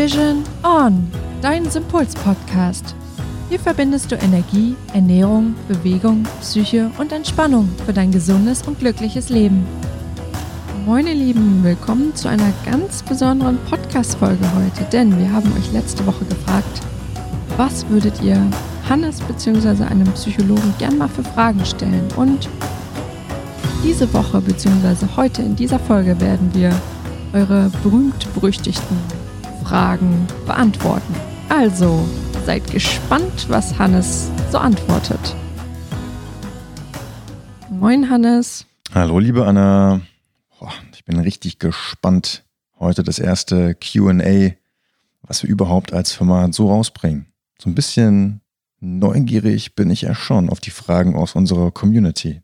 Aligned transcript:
Vision 0.00 0.44
On, 0.62 1.10
dein 1.42 1.68
Sympuls-Podcast. 1.68 2.94
Hier 3.48 3.58
verbindest 3.58 4.12
du 4.12 4.14
Energie, 4.14 4.76
Ernährung, 4.94 5.56
Bewegung, 5.66 6.22
Psyche 6.40 6.92
und 6.98 7.10
Entspannung 7.10 7.68
für 7.84 7.92
dein 7.92 8.12
gesundes 8.12 8.62
und 8.62 8.78
glückliches 8.78 9.28
Leben. 9.28 9.66
Moin 10.86 11.08
ihr 11.08 11.16
Lieben, 11.16 11.64
willkommen 11.64 12.14
zu 12.14 12.28
einer 12.28 12.52
ganz 12.64 13.02
besonderen 13.02 13.58
Podcast-Folge 13.68 14.44
heute, 14.54 14.88
denn 14.92 15.18
wir 15.18 15.32
haben 15.32 15.52
euch 15.58 15.72
letzte 15.72 16.06
Woche 16.06 16.24
gefragt, 16.26 16.80
was 17.56 17.84
würdet 17.88 18.22
ihr 18.22 18.40
Hannes 18.88 19.20
bzw. 19.20 19.82
einem 19.82 20.12
Psychologen 20.12 20.74
gern 20.78 20.96
mal 20.96 21.08
für 21.08 21.24
Fragen 21.24 21.66
stellen 21.66 22.06
und 22.14 22.48
diese 23.82 24.14
Woche 24.14 24.40
bzw. 24.42 25.06
heute 25.16 25.42
in 25.42 25.56
dieser 25.56 25.80
Folge 25.80 26.20
werden 26.20 26.50
wir 26.54 26.70
eure 27.32 27.68
berühmt-berüchtigten 27.82 29.17
Fragen 29.64 30.26
beantworten. 30.46 31.14
Also, 31.48 32.06
seid 32.44 32.70
gespannt, 32.70 33.46
was 33.48 33.78
Hannes 33.78 34.30
so 34.50 34.58
antwortet. 34.58 35.36
Moin, 37.70 38.08
Hannes. 38.10 38.66
Hallo, 38.94 39.18
liebe 39.18 39.46
Anna. 39.46 40.00
Boah, 40.58 40.72
ich 40.92 41.04
bin 41.04 41.18
richtig 41.18 41.58
gespannt. 41.58 42.44
Heute 42.78 43.02
das 43.02 43.18
erste 43.18 43.74
QA, 43.74 44.52
was 45.22 45.42
wir 45.42 45.50
überhaupt 45.50 45.92
als 45.92 46.12
Format 46.12 46.54
so 46.54 46.70
rausbringen. 46.70 47.26
So 47.60 47.68
ein 47.68 47.74
bisschen 47.74 48.40
neugierig 48.80 49.74
bin 49.74 49.90
ich 49.90 50.02
ja 50.02 50.14
schon 50.14 50.48
auf 50.48 50.60
die 50.60 50.70
Fragen 50.70 51.16
aus 51.16 51.34
unserer 51.34 51.70
Community. 51.70 52.42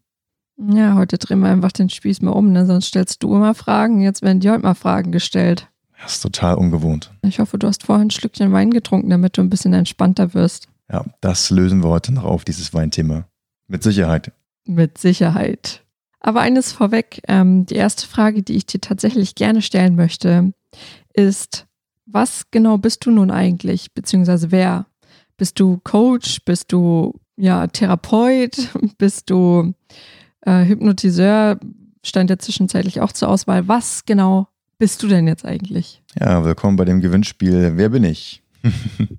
Ja, 0.57 0.95
heute 0.95 1.19
drehen 1.19 1.41
wir 1.41 1.49
einfach 1.49 1.73
den 1.73 1.91
Spieß 1.91 2.23
mal 2.23 2.31
um, 2.31 2.53
ne? 2.53 2.67
sonst 2.67 2.87
stellst 2.87 3.23
du 3.23 3.35
immer 3.35 3.55
Fragen, 3.55 4.01
jetzt 4.01 4.23
werden 4.23 4.41
dir 4.41 4.53
heute 4.53 4.63
mal 4.63 4.75
Fragen 4.75 5.11
gestellt. 5.11 5.69
Das 6.03 6.15
ist 6.17 6.21
total 6.21 6.57
ungewohnt. 6.57 7.13
Ich 7.23 7.39
hoffe, 7.39 7.59
du 7.59 7.67
hast 7.67 7.85
vorhin 7.85 8.09
ein 8.09 8.11
Schlückchen 8.11 8.53
Wein 8.53 8.71
getrunken, 8.71 9.11
damit 9.11 9.37
du 9.37 9.43
ein 9.43 9.51
bisschen 9.51 9.73
entspannter 9.73 10.35
wirst. 10.35 10.69
Ja, 10.91 11.05
das 11.21 11.51
lösen 11.51 11.83
wir 11.83 11.89
heute 11.89 12.13
noch 12.13 12.25
auf, 12.25 12.45
dieses 12.45 12.75
Weinthema. 12.75 13.27
Mit 13.69 13.83
Sicherheit. 13.83 14.33
Mit 14.67 14.99
Sicherheit. 14.99 15.83
Aber 16.21 16.41
eines 16.41 16.73
vorweg, 16.73 17.21
ähm, 17.29 17.67
die 17.67 17.75
erste 17.75 18.07
Frage, 18.07 18.43
die 18.43 18.55
ich 18.55 18.67
dir 18.67 18.81
tatsächlich 18.81 19.35
gerne 19.35 19.63
stellen 19.63 19.95
möchte, 19.95 20.53
ist, 21.13 21.67
was 22.07 22.51
genau 22.51 22.79
bist 22.79 23.05
du 23.07 23.11
nun 23.11 23.31
eigentlich, 23.31 23.93
beziehungsweise 23.95 24.51
wer? 24.51 24.87
Bist 25.37 25.59
du 25.59 25.79
Coach? 25.85 26.45
Bist 26.45 26.73
du 26.73 27.19
ja 27.37 27.67
Therapeut? 27.67 28.71
Bist 28.99 29.31
du 29.31 29.75
äh, 30.43 30.65
Hypnotiseur 30.65 31.59
stand 32.03 32.31
ja 32.31 32.39
zwischenzeitlich 32.39 33.01
auch 33.01 33.13
zur 33.13 33.29
Auswahl. 33.29 33.67
Was 33.67 34.05
genau 34.05 34.49
bist 34.79 35.03
du 35.03 35.09
denn 35.09 35.27
jetzt 35.27 35.45
eigentlich? 35.45 36.03
Ja, 36.19 36.45
willkommen 36.45 36.77
bei 36.77 36.85
dem 36.85 37.01
Gewinnspiel 37.01 37.73
Wer 37.77 37.89
bin 37.89 38.05
ich? 38.05 38.43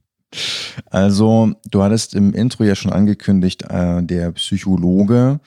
also, 0.90 1.54
du 1.70 1.84
hattest 1.84 2.14
im 2.14 2.34
Intro 2.34 2.64
ja 2.64 2.76
schon 2.76 2.92
angekündigt, 2.92 3.64
äh, 3.70 4.04
der 4.04 4.32
Psychologe. 4.34 5.40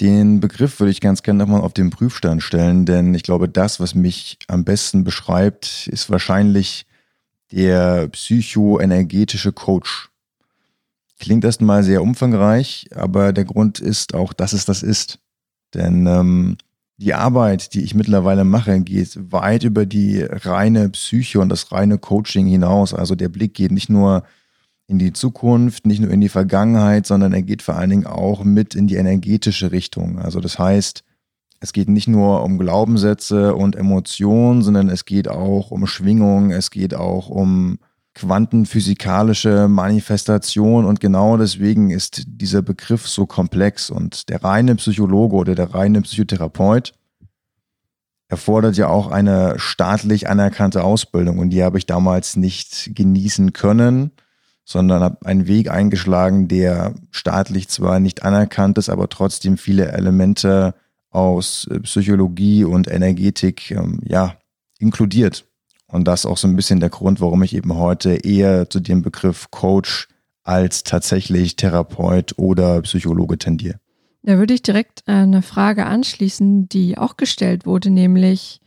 Den 0.00 0.40
Begriff 0.40 0.80
würde 0.80 0.90
ich 0.90 1.00
ganz 1.00 1.22
gerne 1.22 1.38
nochmal 1.38 1.60
auf 1.60 1.74
den 1.74 1.90
Prüfstand 1.90 2.42
stellen, 2.42 2.86
denn 2.86 3.14
ich 3.14 3.22
glaube, 3.22 3.48
das, 3.48 3.80
was 3.80 3.94
mich 3.94 4.38
am 4.48 4.64
besten 4.64 5.04
beschreibt, 5.04 5.88
ist 5.88 6.10
wahrscheinlich 6.10 6.86
der 7.52 8.08
psychoenergetische 8.08 9.52
Coach. 9.52 10.08
Klingt 11.18 11.44
erstmal 11.44 11.82
sehr 11.82 12.02
umfangreich, 12.02 12.88
aber 12.94 13.32
der 13.34 13.44
Grund 13.44 13.78
ist 13.78 14.14
auch, 14.14 14.32
dass 14.32 14.54
es 14.54 14.64
das 14.64 14.82
ist. 14.82 15.18
Denn 15.74 16.06
ähm, 16.06 16.56
die 17.00 17.14
Arbeit, 17.14 17.72
die 17.72 17.80
ich 17.80 17.94
mittlerweile 17.94 18.44
mache, 18.44 18.78
geht 18.80 19.18
weit 19.32 19.64
über 19.64 19.86
die 19.86 20.20
reine 20.22 20.90
Psyche 20.90 21.40
und 21.40 21.48
das 21.48 21.72
reine 21.72 21.96
Coaching 21.96 22.46
hinaus. 22.46 22.92
Also 22.92 23.14
der 23.14 23.30
Blick 23.30 23.54
geht 23.54 23.72
nicht 23.72 23.88
nur 23.88 24.22
in 24.86 24.98
die 24.98 25.14
Zukunft, 25.14 25.86
nicht 25.86 26.00
nur 26.00 26.10
in 26.10 26.20
die 26.20 26.28
Vergangenheit, 26.28 27.06
sondern 27.06 27.32
er 27.32 27.40
geht 27.40 27.62
vor 27.62 27.76
allen 27.76 27.88
Dingen 27.88 28.06
auch 28.06 28.44
mit 28.44 28.74
in 28.74 28.86
die 28.86 28.96
energetische 28.96 29.72
Richtung. 29.72 30.18
Also 30.18 30.40
das 30.40 30.58
heißt, 30.58 31.02
es 31.60 31.72
geht 31.72 31.88
nicht 31.88 32.06
nur 32.06 32.42
um 32.42 32.58
Glaubenssätze 32.58 33.54
und 33.54 33.76
Emotionen, 33.76 34.60
sondern 34.60 34.90
es 34.90 35.06
geht 35.06 35.28
auch 35.28 35.70
um 35.70 35.86
Schwingung, 35.86 36.50
es 36.50 36.70
geht 36.70 36.94
auch 36.94 37.30
um 37.30 37.78
quantenphysikalische 38.14 39.68
Manifestation 39.68 40.84
und 40.84 41.00
genau 41.00 41.38
deswegen 41.38 41.90
ist 41.90 42.24
dieser 42.26 42.60
Begriff 42.60 43.08
so 43.08 43.24
komplex 43.24 43.88
und 43.88 44.28
der 44.28 44.44
reine 44.44 44.74
Psychologe 44.74 45.36
oder 45.36 45.54
der 45.54 45.72
reine 45.72 46.02
Psychotherapeut 46.02 46.92
erfordert 48.30 48.76
ja 48.76 48.88
auch 48.88 49.10
eine 49.10 49.58
staatlich 49.58 50.28
anerkannte 50.28 50.84
Ausbildung 50.84 51.38
und 51.38 51.50
die 51.50 51.64
habe 51.64 51.78
ich 51.78 51.86
damals 51.86 52.36
nicht 52.36 52.92
genießen 52.94 53.52
können, 53.52 54.12
sondern 54.64 55.02
habe 55.02 55.26
einen 55.26 55.48
Weg 55.48 55.68
eingeschlagen, 55.68 56.46
der 56.46 56.94
staatlich 57.10 57.68
zwar 57.68 57.98
nicht 57.98 58.22
anerkannt 58.22 58.78
ist, 58.78 58.88
aber 58.88 59.08
trotzdem 59.08 59.58
viele 59.58 59.90
Elemente 59.90 60.74
aus 61.10 61.68
Psychologie 61.82 62.64
und 62.64 62.88
Energetik 62.88 63.72
ähm, 63.72 64.00
ja 64.04 64.36
inkludiert. 64.78 65.44
Und 65.88 66.06
das 66.06 66.20
ist 66.20 66.26
auch 66.26 66.38
so 66.38 66.46
ein 66.46 66.54
bisschen 66.54 66.78
der 66.78 66.88
Grund, 66.88 67.20
warum 67.20 67.42
ich 67.42 67.52
eben 67.52 67.74
heute 67.74 68.12
eher 68.12 68.70
zu 68.70 68.78
dem 68.78 69.02
Begriff 69.02 69.50
Coach 69.50 70.06
als 70.44 70.84
tatsächlich 70.84 71.56
Therapeut 71.56 72.34
oder 72.38 72.80
Psychologe 72.82 73.38
tendiere. 73.38 73.80
Da 74.22 74.38
würde 74.38 74.54
ich 74.54 74.62
direkt 74.62 75.02
äh, 75.06 75.12
eine 75.12 75.42
Frage 75.42 75.86
anschließen, 75.86 76.68
die 76.68 76.98
auch 76.98 77.16
gestellt 77.16 77.66
wurde, 77.66 77.90
nämlich 77.90 78.60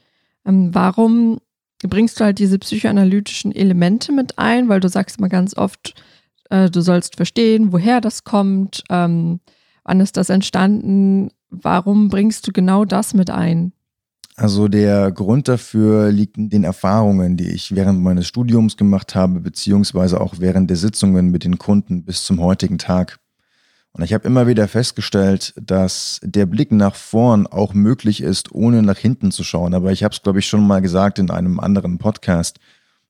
ähm, 0.45 0.73
warum 0.73 1.39
bringst 1.83 2.19
du 2.19 2.23
halt 2.23 2.39
diese 2.39 2.59
psychoanalytischen 2.59 3.51
Elemente 3.53 4.11
mit 4.11 4.39
ein? 4.39 4.69
Weil 4.69 4.79
du 4.79 4.89
sagst 4.89 5.19
immer 5.19 5.29
ganz 5.29 5.55
oft, 5.55 5.93
äh, 6.49 6.69
du 6.69 6.81
sollst 6.81 7.15
verstehen, 7.15 7.71
woher 7.71 8.01
das 8.01 8.23
kommt, 8.23 8.83
ähm, 8.89 9.39
wann 9.83 9.99
ist 9.99 10.17
das 10.17 10.29
entstanden, 10.29 11.29
warum 11.49 12.09
bringst 12.09 12.47
du 12.47 12.51
genau 12.51 12.85
das 12.85 13.13
mit 13.13 13.29
ein? 13.29 13.73
Also 14.35 14.67
der 14.67 15.11
Grund 15.11 15.47
dafür 15.47 16.11
liegt 16.11 16.37
in 16.37 16.49
den 16.49 16.63
Erfahrungen, 16.63 17.37
die 17.37 17.51
ich 17.51 17.75
während 17.75 18.01
meines 18.01 18.27
Studiums 18.27 18.77
gemacht 18.77 19.13
habe, 19.13 19.39
beziehungsweise 19.39 20.19
auch 20.19 20.35
während 20.39 20.71
der 20.71 20.77
Sitzungen 20.77 21.29
mit 21.29 21.43
den 21.43 21.59
Kunden 21.59 22.03
bis 22.03 22.23
zum 22.23 22.41
heutigen 22.41 22.79
Tag. 22.79 23.19
Und 23.93 24.03
ich 24.03 24.13
habe 24.13 24.27
immer 24.27 24.47
wieder 24.47 24.67
festgestellt, 24.67 25.53
dass 25.55 26.19
der 26.23 26.47
Blick 26.47 26.71
nach 26.71 26.95
vorn 26.95 27.45
auch 27.47 27.73
möglich 27.73 28.21
ist, 28.21 28.51
ohne 28.51 28.81
nach 28.81 28.97
hinten 28.97 29.31
zu 29.31 29.43
schauen. 29.43 29.73
Aber 29.73 29.91
ich 29.91 30.03
habe 30.03 30.13
es, 30.13 30.21
glaube 30.21 30.39
ich, 30.39 30.47
schon 30.47 30.65
mal 30.65 30.81
gesagt 30.81 31.19
in 31.19 31.29
einem 31.29 31.59
anderen 31.59 31.99
Podcast. 31.99 32.59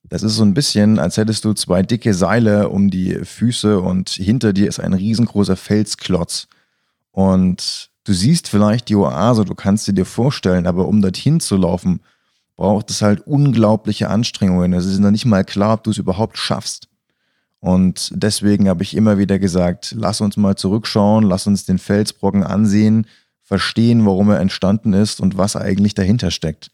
Das 0.04 0.22
ist 0.22 0.36
so 0.36 0.44
ein 0.44 0.52
bisschen, 0.52 0.98
als 0.98 1.16
hättest 1.16 1.44
du 1.46 1.54
zwei 1.54 1.82
dicke 1.82 2.12
Seile 2.12 2.68
um 2.68 2.90
die 2.90 3.14
Füße 3.24 3.80
und 3.80 4.10
hinter 4.10 4.52
dir 4.52 4.68
ist 4.68 4.78
ein 4.78 4.92
riesengroßer 4.92 5.56
Felsklotz. 5.56 6.48
Und 7.10 7.90
Du 8.04 8.12
siehst 8.12 8.48
vielleicht 8.48 8.90
die 8.90 8.96
Oase, 8.96 9.46
du 9.46 9.54
kannst 9.54 9.86
sie 9.86 9.94
dir 9.94 10.04
vorstellen, 10.04 10.66
aber 10.66 10.86
um 10.86 11.00
dorthin 11.00 11.40
zu 11.40 11.56
laufen, 11.56 12.00
braucht 12.54 12.90
es 12.90 13.00
halt 13.00 13.26
unglaubliche 13.26 14.10
Anstrengungen. 14.10 14.74
Es 14.74 14.84
ist 14.84 14.98
noch 14.98 15.10
nicht 15.10 15.24
mal 15.24 15.42
klar, 15.42 15.74
ob 15.74 15.84
du 15.84 15.90
es 15.90 15.98
überhaupt 15.98 16.36
schaffst. 16.36 16.88
Und 17.64 18.10
deswegen 18.14 18.68
habe 18.68 18.82
ich 18.82 18.94
immer 18.94 19.16
wieder 19.16 19.38
gesagt, 19.38 19.94
lass 19.96 20.20
uns 20.20 20.36
mal 20.36 20.54
zurückschauen, 20.54 21.24
lass 21.24 21.46
uns 21.46 21.64
den 21.64 21.78
Felsbrocken 21.78 22.42
ansehen, 22.42 23.06
verstehen, 23.40 24.04
warum 24.04 24.28
er 24.28 24.40
entstanden 24.40 24.92
ist 24.92 25.18
und 25.18 25.38
was 25.38 25.56
eigentlich 25.56 25.94
dahinter 25.94 26.30
steckt. 26.30 26.70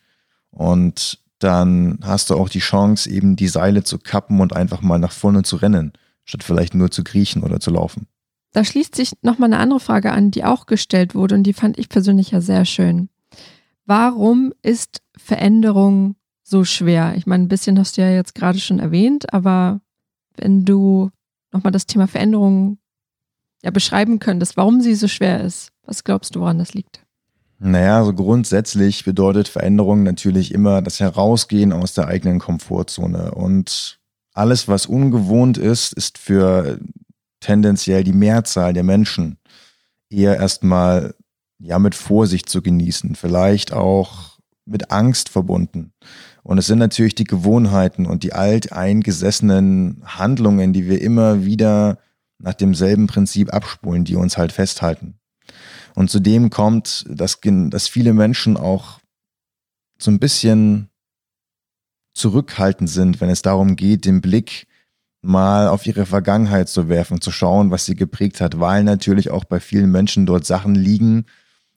Und 0.51 1.21
dann 1.39 2.01
hast 2.03 2.29
du 2.31 2.35
auch 2.35 2.49
die 2.49 2.59
Chance, 2.59 3.09
eben 3.09 3.37
die 3.37 3.47
Seile 3.47 3.85
zu 3.85 4.01
kappen 4.01 4.41
und 4.41 4.53
einfach 4.57 4.83
mal 4.83 4.99
nach 4.99 5.13
vorne 5.13 5.45
zu 5.45 5.55
rennen, 5.55 5.93
statt 6.25 6.43
vielleicht 6.43 6.75
nur 6.75 6.91
zu 6.91 7.05
kriechen 7.05 7.45
oder 7.45 7.61
zu 7.61 7.71
laufen. 7.71 8.09
Da 8.51 8.65
schließt 8.65 8.97
sich 8.97 9.13
nochmal 9.23 9.53
eine 9.53 9.63
andere 9.63 9.79
Frage 9.79 10.11
an, 10.11 10.33
die 10.33 10.43
auch 10.43 10.67
gestellt 10.67 11.15
wurde 11.15 11.37
und 11.37 11.45
die 11.45 11.53
fand 11.53 11.79
ich 11.79 11.89
persönlich 11.89 12.33
ja 12.33 12.41
sehr 12.41 12.65
schön. 12.65 13.11
Warum 13.87 14.53
ist 14.61 15.03
Veränderung 15.17 16.17
so 16.43 16.65
schwer? 16.65 17.15
Ich 17.17 17.29
meine, 17.29 17.45
ein 17.45 17.49
bisschen 17.49 17.79
hast 17.79 17.97
du 17.97 18.03
ja 18.03 18.11
jetzt 18.11 18.35
gerade 18.35 18.59
schon 18.59 18.81
erwähnt, 18.81 19.33
aber 19.33 19.81
wenn 20.41 20.65
du 20.65 21.11
nochmal 21.53 21.73
das 21.73 21.87
Thema 21.87 22.09
Veränderung 22.09 22.79
ja 23.63 23.71
beschreiben 23.71 24.19
könntest, 24.19 24.57
warum 24.57 24.81
sie 24.81 24.95
so 24.95 25.09
schwer 25.09 25.43
ist, 25.43 25.71
was 25.85 26.05
glaubst 26.05 26.35
du, 26.35 26.41
woran 26.41 26.59
das 26.59 26.75
liegt? 26.75 27.05
Naja, 27.59 27.99
also 27.99 28.15
grundsätzlich 28.15 29.05
bedeutet 29.05 29.49
Veränderung 29.49 30.03
natürlich 30.03 30.55
immer 30.55 30.81
das 30.81 30.99
Herausgehen 30.99 31.73
aus 31.73 31.93
der 31.93 32.09
eigenen 32.09 32.39
Komfortzone. 32.39 33.33
Und 33.33 34.01
alles, 34.33 34.67
was 34.67 34.87
ungewohnt 34.87 35.59
ist, 35.59 35.93
ist 35.93 36.17
für 36.17 36.81
tendenziell 37.41 38.03
die 38.03 38.15
Mehrzahl 38.15 38.73
der 38.73 38.83
Menschen 38.83 39.37
eher 40.09 40.37
erstmal 40.37 41.15
ja 41.59 41.79
mit 41.79 41.95
Vorsicht 41.95 42.49
zu 42.49 42.63
genießen, 42.63 43.15
vielleicht 43.15 43.75
auch 43.75 44.39
mit 44.65 44.91
Angst 44.91 45.29
verbunden. 45.29 45.93
Und 46.43 46.59
es 46.59 46.67
sind 46.67 46.79
natürlich 46.79 47.15
die 47.15 47.25
Gewohnheiten 47.25 48.07
und 48.07 48.23
die 48.23 48.33
alteingesessenen 48.33 50.03
Handlungen, 50.05 50.73
die 50.73 50.89
wir 50.89 51.01
immer 51.01 51.45
wieder 51.45 51.99
nach 52.39 52.55
demselben 52.55 53.07
Prinzip 53.07 53.53
abspulen, 53.53 54.05
die 54.05 54.17
uns 54.17 54.39
halt 54.39 54.53
festhalten. 54.53 55.19
Und 55.95 56.11
zudem 56.11 56.51
kommt, 56.51 57.05
dass, 57.09 57.39
dass 57.43 57.89
viele 57.89 58.15
Menschen 58.15 58.57
auch 58.57 59.01
so 59.99 60.11
ein 60.11 60.19
bisschen 60.19 60.89
zurückhaltend 62.15 62.89
sind, 62.89 63.21
wenn 63.21 63.31
es 63.31 63.43
darum 63.43 63.77
geht, 63.77 64.05
den 64.05 64.21
Blick 64.21 64.67
mal 65.23 65.69
auf 65.69 65.87
ihre 65.87 66.07
Vergangenheit 66.07 66.69
zu 66.69 66.89
werfen, 66.89 67.21
zu 67.21 67.31
schauen, 67.31 67.71
was 67.71 67.85
sie 67.85 67.95
geprägt 67.95 68.41
hat, 68.41 68.59
weil 68.59 68.85
natürlich 68.85 69.31
auch 69.31 69.45
bei 69.45 69.61
vielen 69.61 69.91
Menschen 69.91 70.25
dort 70.25 70.47
Sachen 70.47 70.75
liegen 70.75 71.27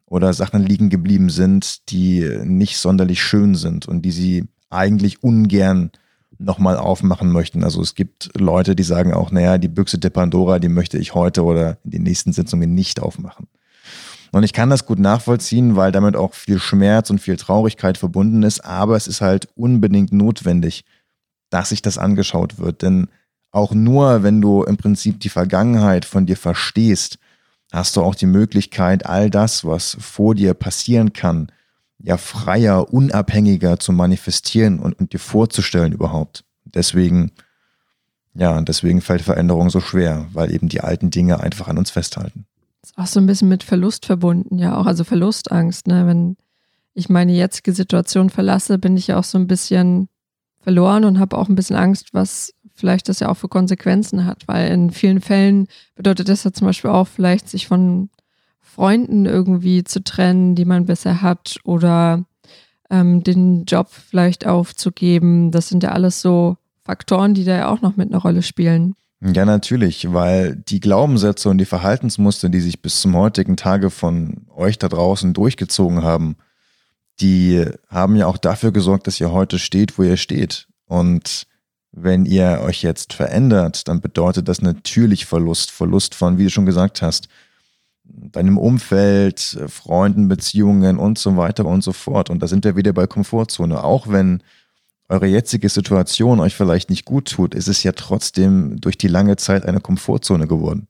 oder 0.05 0.33
Sachen 0.33 0.63
liegen 0.63 0.89
geblieben 0.89 1.29
sind, 1.29 1.89
die 1.89 2.21
nicht 2.43 2.77
sonderlich 2.77 3.21
schön 3.21 3.55
sind 3.55 3.87
und 3.87 4.03
die 4.03 4.11
sie 4.11 4.45
eigentlich 4.73 5.23
ungern 5.23 5.91
nochmal 6.37 6.77
aufmachen 6.77 7.31
möchten. 7.31 7.63
Also 7.63 7.81
es 7.81 7.95
gibt 7.95 8.29
Leute, 8.37 8.75
die 8.75 8.83
sagen 8.83 9.13
auch, 9.13 9.31
naja, 9.31 9.57
die 9.57 9.67
Büchse 9.67 9.97
der 9.97 10.09
Pandora, 10.09 10.59
die 10.59 10.69
möchte 10.69 10.97
ich 10.97 11.13
heute 11.13 11.43
oder 11.43 11.77
in 11.83 11.91
den 11.91 12.03
nächsten 12.03 12.33
Sitzungen 12.33 12.73
nicht 12.73 13.01
aufmachen. 13.01 13.47
Und 14.31 14.43
ich 14.43 14.53
kann 14.53 14.71
das 14.71 14.85
gut 14.85 14.97
nachvollziehen, 14.97 15.75
weil 15.75 15.91
damit 15.91 16.15
auch 16.15 16.33
viel 16.33 16.57
Schmerz 16.57 17.11
und 17.11 17.19
viel 17.19 17.37
Traurigkeit 17.37 17.99
verbunden 17.99 18.41
ist, 18.41 18.65
aber 18.65 18.95
es 18.95 19.07
ist 19.07 19.21
halt 19.21 19.47
unbedingt 19.55 20.11
notwendig, 20.11 20.85
dass 21.51 21.69
sich 21.69 21.83
das 21.83 21.99
angeschaut 21.99 22.57
wird. 22.57 22.81
Denn 22.81 23.09
auch 23.51 23.75
nur, 23.75 24.23
wenn 24.23 24.41
du 24.41 24.63
im 24.63 24.77
Prinzip 24.77 25.19
die 25.19 25.29
Vergangenheit 25.29 26.05
von 26.05 26.25
dir 26.25 26.35
verstehst, 26.35 27.19
hast 27.71 27.95
du 27.95 28.01
auch 28.01 28.15
die 28.15 28.25
Möglichkeit, 28.25 29.05
all 29.05 29.29
das, 29.29 29.65
was 29.65 29.95
vor 29.99 30.33
dir 30.33 30.55
passieren 30.55 31.13
kann, 31.13 31.51
ja 31.99 32.17
freier, 32.17 32.93
unabhängiger 32.93 33.79
zu 33.79 33.91
manifestieren 33.91 34.79
und, 34.79 34.99
und 34.99 35.13
dir 35.13 35.19
vorzustellen 35.19 35.93
überhaupt. 35.93 36.43
Deswegen, 36.65 37.31
ja, 38.33 38.59
deswegen 38.61 39.01
fällt 39.01 39.21
Veränderung 39.21 39.69
so 39.69 39.79
schwer, 39.79 40.27
weil 40.33 40.53
eben 40.53 40.69
die 40.69 40.81
alten 40.81 41.09
Dinge 41.09 41.39
einfach 41.39 41.67
an 41.67 41.77
uns 41.77 41.91
festhalten. 41.91 42.45
Ist 42.83 42.97
auch 42.97 43.07
so 43.07 43.19
ein 43.19 43.25
bisschen 43.25 43.49
mit 43.49 43.63
Verlust 43.63 44.05
verbunden, 44.05 44.59
ja 44.59 44.77
auch, 44.77 44.85
also 44.85 45.03
Verlustangst, 45.03 45.87
ne? 45.87 46.05
Wenn 46.05 46.35
ich 46.93 47.09
meine 47.09 47.31
jetzige 47.31 47.73
Situation 47.73 48.29
verlasse, 48.29 48.77
bin 48.77 48.97
ich 48.97 49.07
ja 49.07 49.17
auch 49.17 49.23
so 49.23 49.37
ein 49.37 49.47
bisschen 49.47 50.09
verloren 50.59 51.05
und 51.05 51.19
habe 51.19 51.37
auch 51.37 51.49
ein 51.49 51.55
bisschen 51.55 51.75
Angst, 51.75 52.13
was 52.13 52.53
vielleicht 52.73 53.09
das 53.09 53.19
ja 53.19 53.29
auch 53.29 53.37
für 53.37 53.47
Konsequenzen 53.47 54.25
hat, 54.25 54.47
weil 54.47 54.71
in 54.71 54.91
vielen 54.91 55.21
Fällen 55.21 55.67
bedeutet 55.95 56.29
das 56.29 56.43
ja 56.43 56.51
zum 56.51 56.67
Beispiel 56.67 56.89
auch 56.89 57.07
vielleicht 57.07 57.49
sich 57.49 57.67
von 57.67 58.09
Freunden 58.63 59.25
irgendwie 59.25 59.83
zu 59.83 60.03
trennen, 60.03 60.55
die 60.55 60.65
man 60.65 60.85
bisher 60.85 61.21
hat 61.21 61.57
oder 61.63 62.25
ähm, 62.89 63.23
den 63.23 63.65
Job 63.65 63.89
vielleicht 63.91 64.47
aufzugeben. 64.47 65.51
Das 65.51 65.69
sind 65.69 65.83
ja 65.83 65.91
alles 65.91 66.21
so 66.21 66.57
Faktoren, 66.83 67.33
die 67.33 67.45
da 67.45 67.55
ja 67.55 67.67
auch 67.69 67.81
noch 67.81 67.95
mit 67.95 68.09
einer 68.09 68.21
Rolle 68.21 68.41
spielen. 68.41 68.95
Ja, 69.21 69.45
natürlich, 69.45 70.11
weil 70.11 70.55
die 70.55 70.81
Glaubenssätze 70.81 71.49
und 71.49 71.57
die 71.57 71.65
Verhaltensmuster, 71.65 72.49
die 72.49 72.59
sich 72.59 72.81
bis 72.81 72.99
zum 72.99 73.15
heutigen 73.15 73.55
Tage 73.55 73.89
von 73.89 74.47
euch 74.53 74.77
da 74.79 74.89
draußen 74.89 75.33
durchgezogen 75.33 76.03
haben, 76.03 76.35
die 77.21 77.65
haben 77.87 78.15
ja 78.15 78.27
auch 78.27 78.37
dafür 78.37 78.71
gesorgt, 78.71 79.07
dass 79.07 79.21
ihr 79.21 79.31
heute 79.31 79.59
steht, 79.59 79.97
wo 79.97 80.03
ihr 80.03 80.17
steht. 80.17 80.67
Und 80.87 81.47
wenn 81.91 82.25
ihr 82.25 82.59
euch 82.63 82.81
jetzt 82.81 83.13
verändert, 83.13 83.87
dann 83.87 84.01
bedeutet 84.01 84.47
das 84.47 84.61
natürlich 84.61 85.25
Verlust. 85.25 85.71
Verlust 85.71 86.15
von, 86.15 86.37
wie 86.37 86.45
du 86.45 86.49
schon 86.49 86.65
gesagt 86.65 87.01
hast, 87.01 87.29
deinem 88.03 88.57
Umfeld, 88.57 89.57
Freunden, 89.67 90.27
Beziehungen 90.27 90.97
und 90.97 91.17
so 91.17 91.37
weiter 91.37 91.65
und 91.65 91.83
so 91.83 91.93
fort. 91.93 92.29
Und 92.29 92.41
da 92.41 92.47
sind 92.47 92.65
wir 92.65 92.75
wieder 92.75 92.93
bei 92.93 93.07
Komfortzone. 93.07 93.83
Auch 93.83 94.07
wenn 94.07 94.43
eure 95.09 95.27
jetzige 95.27 95.69
Situation 95.69 96.39
euch 96.39 96.55
vielleicht 96.55 96.89
nicht 96.89 97.05
gut 97.05 97.31
tut, 97.31 97.55
ist 97.55 97.67
es 97.67 97.83
ja 97.83 97.91
trotzdem 97.91 98.79
durch 98.79 98.97
die 98.97 99.07
lange 99.07 99.35
Zeit 99.35 99.65
eine 99.65 99.79
Komfortzone 99.79 100.47
geworden. 100.47 100.87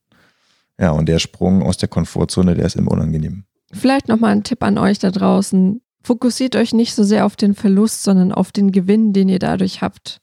Ja, 0.80 0.92
und 0.92 1.08
der 1.08 1.20
Sprung 1.20 1.64
aus 1.64 1.78
der 1.78 1.90
Komfortzone, 1.90 2.56
der 2.56 2.66
ist 2.66 2.76
immer 2.76 2.92
unangenehm. 2.92 3.44
Vielleicht 3.72 4.08
nochmal 4.08 4.32
ein 4.32 4.44
Tipp 4.44 4.64
an 4.64 4.78
euch 4.78 5.00
da 5.00 5.12
draußen. 5.12 5.82
Fokussiert 6.04 6.56
euch 6.56 6.74
nicht 6.74 6.94
so 6.94 7.04
sehr 7.04 7.26
auf 7.26 7.36
den 7.36 7.54
Verlust, 7.54 8.04
sondern 8.04 8.32
auf 8.32 8.52
den 8.52 8.72
Gewinn, 8.72 9.14
den 9.14 9.30
ihr 9.30 9.40
dadurch 9.40 9.82
habt. 9.82 10.22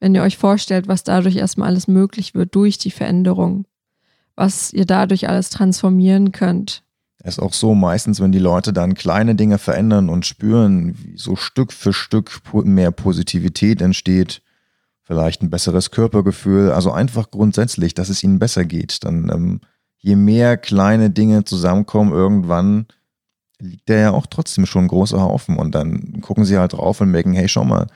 Wenn 0.00 0.14
ihr 0.14 0.22
euch 0.22 0.36
vorstellt, 0.36 0.88
was 0.88 1.04
dadurch 1.04 1.36
erstmal 1.36 1.68
alles 1.68 1.88
möglich 1.88 2.34
wird 2.34 2.54
durch 2.54 2.78
die 2.78 2.90
Veränderung, 2.90 3.64
was 4.36 4.72
ihr 4.72 4.86
dadurch 4.86 5.28
alles 5.28 5.50
transformieren 5.50 6.32
könnt. 6.32 6.82
Es 7.18 7.38
ist 7.38 7.42
auch 7.42 7.54
so, 7.54 7.74
meistens, 7.74 8.20
wenn 8.20 8.32
die 8.32 8.38
Leute 8.38 8.72
dann 8.72 8.94
kleine 8.94 9.34
Dinge 9.34 9.58
verändern 9.58 10.10
und 10.10 10.26
spüren, 10.26 10.94
wie 10.98 11.16
so 11.16 11.36
Stück 11.36 11.72
für 11.72 11.92
Stück 11.92 12.42
mehr 12.64 12.90
Positivität 12.90 13.80
entsteht, 13.80 14.42
vielleicht 15.02 15.42
ein 15.42 15.50
besseres 15.50 15.90
Körpergefühl, 15.90 16.70
also 16.70 16.92
einfach 16.92 17.30
grundsätzlich, 17.30 17.94
dass 17.94 18.10
es 18.10 18.22
ihnen 18.22 18.38
besser 18.38 18.64
geht, 18.64 19.04
dann 19.04 19.30
ähm, 19.30 19.60
je 19.98 20.16
mehr 20.16 20.58
kleine 20.58 21.08
Dinge 21.08 21.44
zusammenkommen, 21.44 22.12
irgendwann 22.12 22.86
liegt 23.58 23.88
der 23.88 24.00
ja 24.00 24.10
auch 24.10 24.26
trotzdem 24.26 24.66
schon 24.66 24.84
ein 24.84 24.88
großer 24.88 25.20
Haufen. 25.20 25.56
Und 25.56 25.74
dann 25.74 26.20
gucken 26.20 26.44
sie 26.44 26.58
halt 26.58 26.74
drauf 26.74 27.00
und 27.00 27.10
merken, 27.10 27.32
hey, 27.32 27.48
schau 27.48 27.64
mal, 27.64 27.86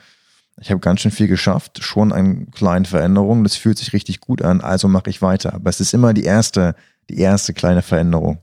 ich 0.61 0.71
habe 0.71 0.79
ganz 0.79 1.01
schön 1.01 1.11
viel 1.11 1.27
geschafft, 1.27 1.83
schon 1.83 2.11
eine 2.11 2.45
kleine 2.47 2.85
Veränderung, 2.85 3.43
das 3.43 3.55
fühlt 3.55 3.77
sich 3.77 3.93
richtig 3.93 4.19
gut 4.19 4.41
an, 4.41 4.61
also 4.61 4.87
mache 4.87 5.09
ich 5.09 5.21
weiter. 5.21 5.53
Aber 5.53 5.69
es 5.69 5.79
ist 5.79 5.93
immer 5.93 6.13
die 6.13 6.23
erste, 6.23 6.75
die 7.09 7.19
erste 7.19 7.53
kleine 7.53 7.81
Veränderung, 7.81 8.39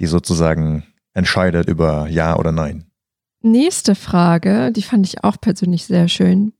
die 0.00 0.06
sozusagen 0.06 0.84
entscheidet 1.14 1.68
über 1.68 2.08
Ja 2.08 2.36
oder 2.36 2.52
Nein. 2.52 2.84
Nächste 3.42 3.94
Frage, 3.94 4.70
die 4.72 4.82
fand 4.82 5.06
ich 5.06 5.24
auch 5.24 5.40
persönlich 5.40 5.84
sehr 5.84 6.08
schön. 6.08 6.52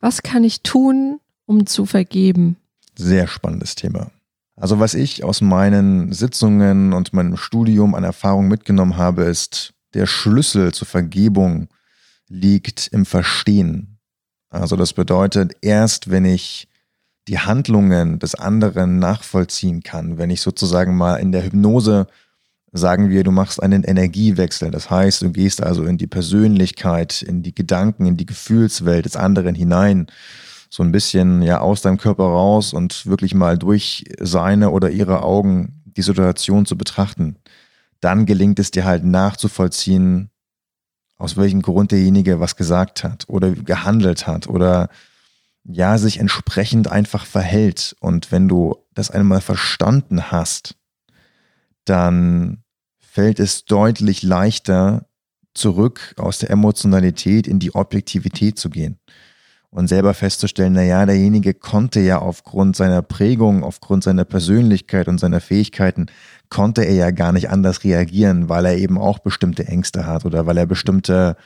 Was 0.00 0.22
kann 0.22 0.44
ich 0.44 0.62
tun, 0.62 1.20
um 1.46 1.66
zu 1.66 1.86
vergeben? 1.86 2.56
Sehr 2.96 3.28
spannendes 3.28 3.74
Thema. 3.74 4.10
Also 4.56 4.80
was 4.80 4.94
ich 4.94 5.22
aus 5.22 5.40
meinen 5.40 6.12
Sitzungen 6.12 6.92
und 6.92 7.12
meinem 7.12 7.36
Studium 7.36 7.94
an 7.94 8.04
Erfahrung 8.04 8.48
mitgenommen 8.48 8.96
habe, 8.96 9.24
ist, 9.24 9.74
der 9.94 10.06
Schlüssel 10.06 10.72
zur 10.72 10.86
Vergebung 10.86 11.68
liegt 12.28 12.88
im 12.88 13.06
Verstehen. 13.06 13.95
Also 14.50 14.76
das 14.76 14.92
bedeutet, 14.92 15.52
erst 15.60 16.10
wenn 16.10 16.24
ich 16.24 16.68
die 17.28 17.38
Handlungen 17.38 18.18
des 18.18 18.34
anderen 18.34 18.98
nachvollziehen 18.98 19.82
kann, 19.82 20.18
wenn 20.18 20.30
ich 20.30 20.40
sozusagen 20.40 20.96
mal 20.96 21.16
in 21.16 21.32
der 21.32 21.44
Hypnose 21.44 22.06
sagen 22.72 23.10
wir, 23.10 23.24
du 23.24 23.30
machst 23.30 23.62
einen 23.62 23.84
Energiewechsel. 23.84 24.70
Das 24.70 24.90
heißt, 24.90 25.22
du 25.22 25.32
gehst 25.32 25.62
also 25.62 25.84
in 25.84 25.98
die 25.98 26.06
Persönlichkeit, 26.06 27.22
in 27.22 27.42
die 27.42 27.54
Gedanken, 27.54 28.06
in 28.06 28.16
die 28.16 28.26
Gefühlswelt 28.26 29.04
des 29.04 29.16
anderen 29.16 29.54
hinein 29.54 30.06
so 30.68 30.82
ein 30.82 30.92
bisschen 30.92 31.42
ja 31.42 31.60
aus 31.60 31.80
deinem 31.80 31.96
Körper 31.96 32.24
raus 32.24 32.72
und 32.72 33.06
wirklich 33.06 33.34
mal 33.34 33.56
durch 33.56 34.04
seine 34.20 34.70
oder 34.70 34.90
ihre 34.90 35.22
Augen 35.22 35.82
die 35.84 36.02
Situation 36.02 36.66
zu 36.66 36.76
betrachten, 36.76 37.36
dann 38.00 38.26
gelingt 38.26 38.58
es 38.58 38.72
dir 38.72 38.84
halt 38.84 39.04
nachzuvollziehen, 39.04 40.30
aus 41.18 41.36
welchem 41.36 41.62
Grund 41.62 41.92
derjenige 41.92 42.40
was 42.40 42.56
gesagt 42.56 43.04
hat 43.04 43.24
oder 43.28 43.50
gehandelt 43.52 44.26
hat 44.26 44.46
oder 44.46 44.88
ja, 45.64 45.98
sich 45.98 46.20
entsprechend 46.20 46.90
einfach 46.90 47.26
verhält. 47.26 47.96
Und 48.00 48.30
wenn 48.30 48.48
du 48.48 48.76
das 48.94 49.10
einmal 49.10 49.40
verstanden 49.40 50.30
hast, 50.30 50.76
dann 51.84 52.62
fällt 52.98 53.40
es 53.40 53.64
deutlich 53.64 54.22
leichter, 54.22 55.06
zurück 55.54 56.14
aus 56.18 56.38
der 56.38 56.50
Emotionalität 56.50 57.46
in 57.46 57.58
die 57.58 57.74
Objektivität 57.74 58.58
zu 58.58 58.68
gehen 58.68 58.98
und 59.76 59.88
selber 59.88 60.14
festzustellen, 60.14 60.72
na 60.72 60.82
ja, 60.82 61.04
derjenige 61.04 61.52
konnte 61.52 62.00
ja 62.00 62.18
aufgrund 62.18 62.76
seiner 62.76 63.02
Prägung, 63.02 63.62
aufgrund 63.62 64.04
seiner 64.04 64.24
Persönlichkeit 64.24 65.06
und 65.06 65.18
seiner 65.18 65.40
Fähigkeiten, 65.40 66.06
konnte 66.48 66.82
er 66.82 66.94
ja 66.94 67.10
gar 67.10 67.32
nicht 67.32 67.50
anders 67.50 67.84
reagieren, 67.84 68.48
weil 68.48 68.66
er 68.66 68.76
eben 68.76 68.98
auch 68.98 69.18
bestimmte 69.18 69.66
Ängste 69.66 70.06
hat 70.06 70.24
oder 70.24 70.46
weil 70.46 70.56
er 70.56 70.66
bestimmte 70.66 71.36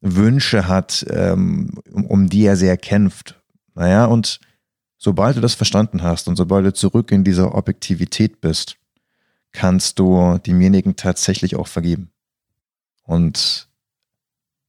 Wünsche 0.00 0.68
hat, 0.68 1.04
ähm, 1.10 1.70
um, 1.92 2.28
die 2.28 2.44
er 2.44 2.56
sehr 2.56 2.76
kämpft. 2.76 3.40
Naja, 3.74 4.04
und 4.06 4.40
sobald 4.96 5.36
du 5.36 5.40
das 5.40 5.54
verstanden 5.54 6.02
hast 6.02 6.28
und 6.28 6.36
sobald 6.36 6.66
du 6.66 6.72
zurück 6.72 7.10
in 7.10 7.24
dieser 7.24 7.54
Objektivität 7.54 8.40
bist, 8.40 8.76
kannst 9.52 9.98
du 9.98 10.38
demjenigen 10.38 10.96
tatsächlich 10.96 11.56
auch 11.56 11.68
vergeben. 11.68 12.10
Und 13.04 13.68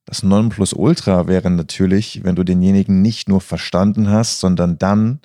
das 0.05 0.23
Nonplusultra 0.23 1.27
wäre 1.27 1.51
natürlich, 1.51 2.23
wenn 2.23 2.35
du 2.35 2.43
denjenigen 2.43 3.01
nicht 3.01 3.29
nur 3.29 3.41
verstanden 3.41 4.09
hast, 4.09 4.39
sondern 4.39 4.79
dann 4.79 5.19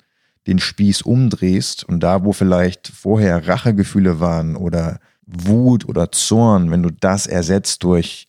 den 0.47 0.59
Spieß 0.59 1.01
umdrehst 1.01 1.83
und 1.83 2.01
da, 2.01 2.23
wo 2.23 2.33
vielleicht 2.33 2.87
vorher 2.87 3.47
Rachegefühle 3.47 4.19
waren 4.19 4.55
oder 4.55 4.99
Wut 5.25 5.87
oder 5.87 6.11
Zorn, 6.11 6.69
wenn 6.71 6.83
du 6.83 6.91
das 6.91 7.27
ersetzt 7.27 7.83
durch 7.83 8.27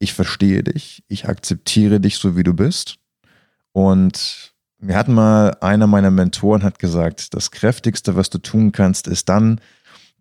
ich 0.00 0.14
verstehe 0.14 0.64
dich, 0.64 1.04
ich 1.08 1.28
akzeptiere 1.28 2.00
dich 2.00 2.16
so 2.16 2.36
wie 2.36 2.42
du 2.42 2.54
bist. 2.54 2.96
Und 3.72 4.54
mir 4.78 4.96
hat 4.96 5.08
mal 5.08 5.56
einer 5.60 5.86
meiner 5.86 6.10
Mentoren 6.10 6.62
hat 6.62 6.78
gesagt, 6.78 7.34
das 7.34 7.50
kräftigste, 7.50 8.16
was 8.16 8.30
du 8.30 8.38
tun 8.38 8.72
kannst, 8.72 9.06
ist 9.06 9.28
dann 9.28 9.60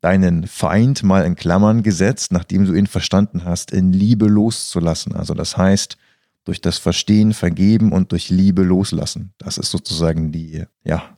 deinen 0.01 0.47
Feind 0.47 1.01
mal 1.01 1.25
in 1.25 1.35
Klammern 1.35 1.81
gesetzt, 1.81 2.31
nachdem 2.31 2.65
du 2.65 2.73
ihn 2.73 2.87
verstanden 2.87 3.45
hast, 3.45 3.71
in 3.71 3.93
Liebe 3.93 4.27
loszulassen. 4.27 5.15
Also 5.15 5.33
das 5.33 5.57
heißt, 5.57 5.97
durch 6.43 6.61
das 6.61 6.77
Verstehen 6.77 7.33
vergeben 7.33 7.91
und 7.91 8.11
durch 8.11 8.29
Liebe 8.29 8.63
loslassen. 8.63 9.33
Das 9.37 9.57
ist 9.57 9.71
sozusagen 9.71 10.31
die, 10.31 10.65
ja, 10.83 11.17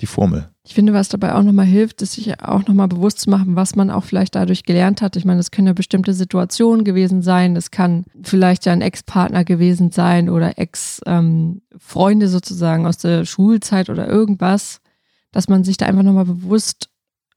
die 0.00 0.06
Formel. 0.06 0.50
Ich 0.62 0.74
finde, 0.74 0.92
was 0.92 1.08
dabei 1.08 1.34
auch 1.34 1.42
nochmal 1.42 1.64
hilft, 1.66 2.02
ist 2.02 2.14
sich 2.14 2.42
auch 2.42 2.66
nochmal 2.66 2.88
bewusst 2.88 3.20
zu 3.20 3.30
machen, 3.30 3.56
was 3.56 3.76
man 3.76 3.90
auch 3.90 4.04
vielleicht 4.04 4.34
dadurch 4.34 4.64
gelernt 4.64 5.00
hat. 5.00 5.16
Ich 5.16 5.24
meine, 5.24 5.40
es 5.40 5.50
können 5.50 5.68
ja 5.68 5.72
bestimmte 5.72 6.12
Situationen 6.12 6.84
gewesen 6.84 7.22
sein. 7.22 7.56
Es 7.56 7.70
kann 7.70 8.04
vielleicht 8.22 8.66
ja 8.66 8.72
ein 8.72 8.82
Ex-Partner 8.82 9.44
gewesen 9.44 9.92
sein 9.92 10.28
oder 10.28 10.58
Ex-Freunde 10.58 12.28
sozusagen 12.28 12.86
aus 12.86 12.98
der 12.98 13.24
Schulzeit 13.24 13.88
oder 13.88 14.08
irgendwas, 14.08 14.80
dass 15.32 15.48
man 15.48 15.64
sich 15.64 15.76
da 15.76 15.86
einfach 15.86 16.02
nochmal 16.02 16.26
bewusst 16.26 16.90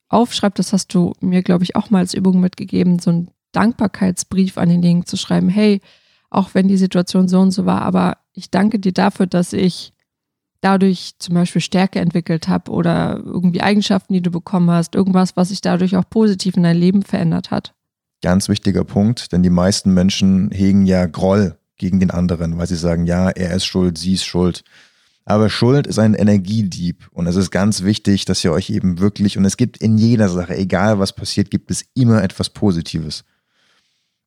aufschreibt. 0.10 0.60
Das 0.60 0.74
hast 0.74 0.94
du 0.94 1.14
mir, 1.22 1.44
glaube 1.44 1.64
ich, 1.64 1.76
auch 1.76 1.92
mal 1.92 2.00
als 2.00 2.14
Übung 2.14 2.40
mitgegeben, 2.40 3.00
so 3.00 3.12
einen 3.12 3.32
Dankbarkeitsbrief 3.52 4.58
an 4.58 4.70
denjenigen 4.70 5.06
zu 5.06 5.18
schreiben. 5.18 5.50
Hey, 5.50 5.82
auch 6.30 6.54
wenn 6.54 6.68
die 6.68 6.78
Situation 6.78 7.28
so 7.28 7.40
und 7.40 7.52
so 7.52 7.66
war, 7.66 7.84
aber 7.84 8.18
ich 8.34 8.52
danke 8.52 8.80
dir 8.80 8.92
dafür, 8.92 9.28
dass 9.28 9.54
ich 9.54 9.94
dadurch 10.62 11.14
zum 11.20 11.36
Beispiel 11.36 11.62
Stärke 11.62 12.00
entwickelt 12.00 12.48
habe 12.48 12.72
oder 12.72 13.22
irgendwie 13.24 13.62
Eigenschaften, 13.62 14.14
die 14.14 14.22
du 14.22 14.32
bekommen 14.32 14.70
hast, 14.72 14.96
irgendwas, 14.96 15.36
was 15.36 15.50
sich 15.50 15.62
dadurch 15.62 15.96
auch 15.96 16.10
positiv 16.10 16.58
in 16.58 16.64
dein 16.64 16.78
Leben 16.78 17.04
verändert 17.04 17.52
hat. 17.52 17.74
Ganz 18.22 18.50
wichtiger 18.50 18.84
Punkt, 18.84 19.32
denn 19.32 19.44
die 19.44 19.50
meisten 19.50 19.94
Menschen 19.94 20.52
hegen 20.52 20.86
ja 20.86 21.06
Groll 21.06 21.58
gegen 21.78 22.00
den 22.00 22.12
anderen, 22.12 22.58
weil 22.58 22.68
sie 22.68 22.76
sagen, 22.76 23.06
ja, 23.06 23.30
er 23.30 23.56
ist 23.56 23.66
schuld, 23.66 23.98
sie 23.98 24.14
ist 24.14 24.26
schuld. 24.26 24.64
Aber 25.26 25.50
Schuld 25.50 25.86
ist 25.86 26.00
ein 26.00 26.16
Energiedieb 26.16 27.08
und 27.12 27.28
es 27.28 27.36
ist 27.36 27.52
ganz 27.52 27.84
wichtig, 27.84 28.26
dass 28.26 28.44
ihr 28.44 28.52
euch 28.52 28.72
eben 28.72 29.00
wirklich, 29.00 29.38
und 29.38 29.46
es 29.46 29.58
gibt 29.58 29.78
in 29.78 29.98
jeder 29.98 30.28
Sache, 30.28 30.58
egal 30.58 31.00
was 31.00 31.14
passiert, 31.14 31.52
gibt 31.52 31.70
es 31.72 31.86
immer 31.94 32.24
etwas 32.24 32.50
Positives. 32.50 33.24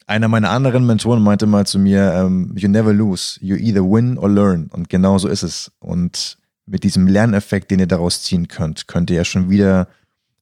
Einer 0.07 0.29
meiner 0.29 0.51
anderen 0.51 0.87
Mentoren 0.87 1.23
meinte 1.23 1.47
mal 1.47 1.67
zu 1.67 1.79
mir, 1.79 2.13
ähm, 2.13 2.55
you 2.57 2.69
never 2.69 2.93
lose, 2.93 3.39
you 3.41 3.57
either 3.57 3.83
win 3.83 4.19
or 4.19 4.29
learn. 4.29 4.69
Und 4.73 4.89
genau 4.89 5.19
so 5.19 5.29
ist 5.29 5.43
es. 5.43 5.71
Und 5.79 6.39
mit 6.67 6.85
diesem 6.85 7.07
Lerneffekt, 7.07 7.71
den 7.71 7.81
ihr 7.81 7.87
daraus 7.87 8.23
ziehen 8.23 8.49
könnt, 8.49 8.89
könnt 8.89 9.11
ihr 9.11 9.17
ja 9.17 9.25
schon 9.25 9.51
wieder 9.51 9.89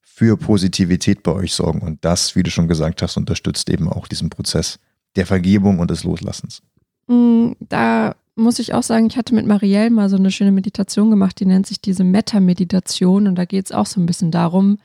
für 0.02 0.36
Positivität 0.36 1.22
bei 1.22 1.32
euch 1.32 1.54
sorgen. 1.54 1.80
Und 1.80 2.04
das, 2.04 2.36
wie 2.36 2.42
du 2.42 2.50
schon 2.50 2.68
gesagt 2.68 3.00
hast, 3.00 3.16
unterstützt 3.16 3.70
eben 3.70 3.88
auch 3.88 4.06
diesen 4.06 4.28
Prozess 4.28 4.78
der 5.16 5.26
Vergebung 5.26 5.78
und 5.78 5.90
des 5.90 6.04
Loslassens. 6.04 6.62
Mm, 7.06 7.52
da 7.58 8.14
muss 8.36 8.58
ich 8.58 8.74
auch 8.74 8.82
sagen, 8.82 9.06
ich 9.06 9.16
hatte 9.16 9.34
mit 9.34 9.46
Marielle 9.46 9.90
mal 9.90 10.08
so 10.10 10.16
eine 10.16 10.30
schöne 10.30 10.52
Meditation 10.52 11.10
gemacht, 11.10 11.40
die 11.40 11.46
nennt 11.46 11.66
sich 11.66 11.80
diese 11.80 12.04
Metta-Meditation. 12.04 13.26
Und 13.26 13.34
da 13.36 13.46
geht 13.46 13.66
es 13.66 13.72
auch 13.72 13.86
so 13.86 13.98
ein 13.98 14.06
bisschen 14.06 14.30
darum, 14.30 14.78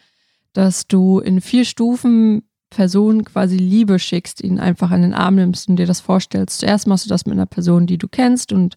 dass 0.54 0.88
du 0.88 1.20
in 1.20 1.42
vier 1.42 1.66
Stufen 1.66 2.44
Person 2.70 3.24
quasi 3.24 3.58
Liebe 3.58 4.00
schickst, 4.00 4.44
ihn 4.44 4.60
einfach 4.60 4.92
an 4.92 5.02
den 5.02 5.14
Arm 5.14 5.36
nimmst 5.36 5.70
und 5.70 5.78
dir 5.78 5.86
das 5.86 6.02
vorstellst. 6.02 6.60
Zuerst 6.60 6.88
machst 6.88 7.06
du 7.06 7.10
das 7.10 7.26
mit 7.26 7.34
einer 7.34 7.46
Person, 7.46 7.88
die 7.88 7.98
du 7.98 8.08
kennst 8.08 8.52
und 8.52 8.76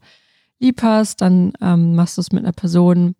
lieb 0.61 0.83
hast, 0.83 1.21
dann 1.21 1.53
ähm, 1.61 1.95
machst 1.95 2.17
du 2.17 2.21
es 2.21 2.33
mit 2.33 2.45
einer 2.45 2.53
Person, 2.53 3.15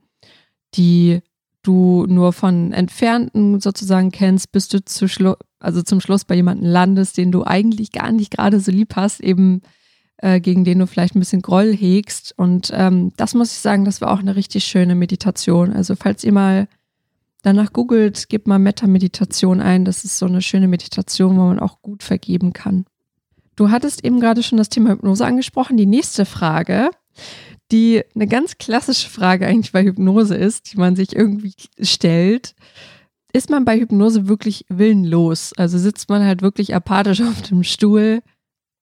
die 0.75 1.21
du 1.63 2.07
nur 2.09 2.33
von 2.33 2.73
Entfernten 2.73 3.61
sozusagen 3.61 4.11
kennst, 4.11 4.53
bis 4.53 4.69
du 4.69 4.85
zu 4.85 5.09
Schlu 5.09 5.35
also 5.61 5.83
zum 5.83 6.01
Schluss 6.01 6.25
bei 6.25 6.37
jemandem 6.37 6.71
landest, 6.71 7.17
den 7.17 7.33
du 7.33 7.45
eigentlich 7.45 7.91
gar 7.91 8.13
nicht 8.13 8.31
gerade 8.31 8.61
so 8.61 8.71
lieb 8.71 8.95
hast, 8.95 9.21
eben 9.21 9.63
äh, 10.19 10.41
gegen 10.41 10.65
den 10.65 10.79
du 10.79 10.87
vielleicht 10.87 11.17
ein 11.17 11.21
bisschen 11.21 11.43
Groll 11.43 11.75
hegst. 11.75 12.33
Und 12.37 12.71
ähm, 12.73 13.13
das 13.17 13.35
muss 13.35 13.53
ich 13.53 13.59
sagen, 13.59 13.85
das 13.85 14.01
war 14.01 14.13
auch 14.13 14.21
eine 14.21 14.37
richtig 14.37 14.65
schöne 14.65 14.95
Meditation. 14.95 15.73
Also 15.73 15.97
falls 15.97 16.23
ihr 16.23 16.33
mal 16.33 16.69
danach 17.43 17.73
googelt, 17.73 18.29
gebt 18.29 18.47
mal 18.47 18.59
Metta-Meditation 18.59 19.61
ein. 19.61 19.85
Das 19.85 20.05
ist 20.05 20.19
so 20.19 20.27
eine 20.27 20.43
schöne 20.43 20.69
Meditation, 20.69 21.37
wo 21.37 21.43
man 21.43 21.59
auch 21.59 21.83
gut 21.83 22.03
vergeben 22.03 22.53
kann. 22.53 22.85
Du 23.57 23.71
hattest 23.71 24.05
eben 24.05 24.21
gerade 24.21 24.43
schon 24.43 24.59
das 24.59 24.69
Thema 24.69 24.91
Hypnose 24.91 25.27
angesprochen. 25.27 25.77
Die 25.77 25.87
nächste 25.87 26.25
Frage, 26.25 26.91
die 27.73 28.03
eine 28.15 28.27
ganz 28.27 28.59
klassische 28.59 29.11
Frage 29.11 29.47
eigentlich 29.47 29.73
bei 29.73 29.83
Hypnose 29.83 30.37
ist, 30.37 30.73
die 30.73 30.79
man 30.79 30.97
sich 30.97 31.15
irgendwie 31.15 31.55
stellt. 31.81 32.55
Ist 33.33 33.51
man 33.51 33.65
bei 33.65 33.79
Hypnose 33.79 34.29
wirklich 34.29 34.65
willenlos? 34.69 35.53
Also 35.57 35.79
sitzt 35.79 36.09
man 36.09 36.25
halt 36.25 36.41
wirklich 36.41 36.75
apathisch 36.75 37.21
auf 37.29 37.43
dem 37.43 37.63
Stuhl 37.63 38.23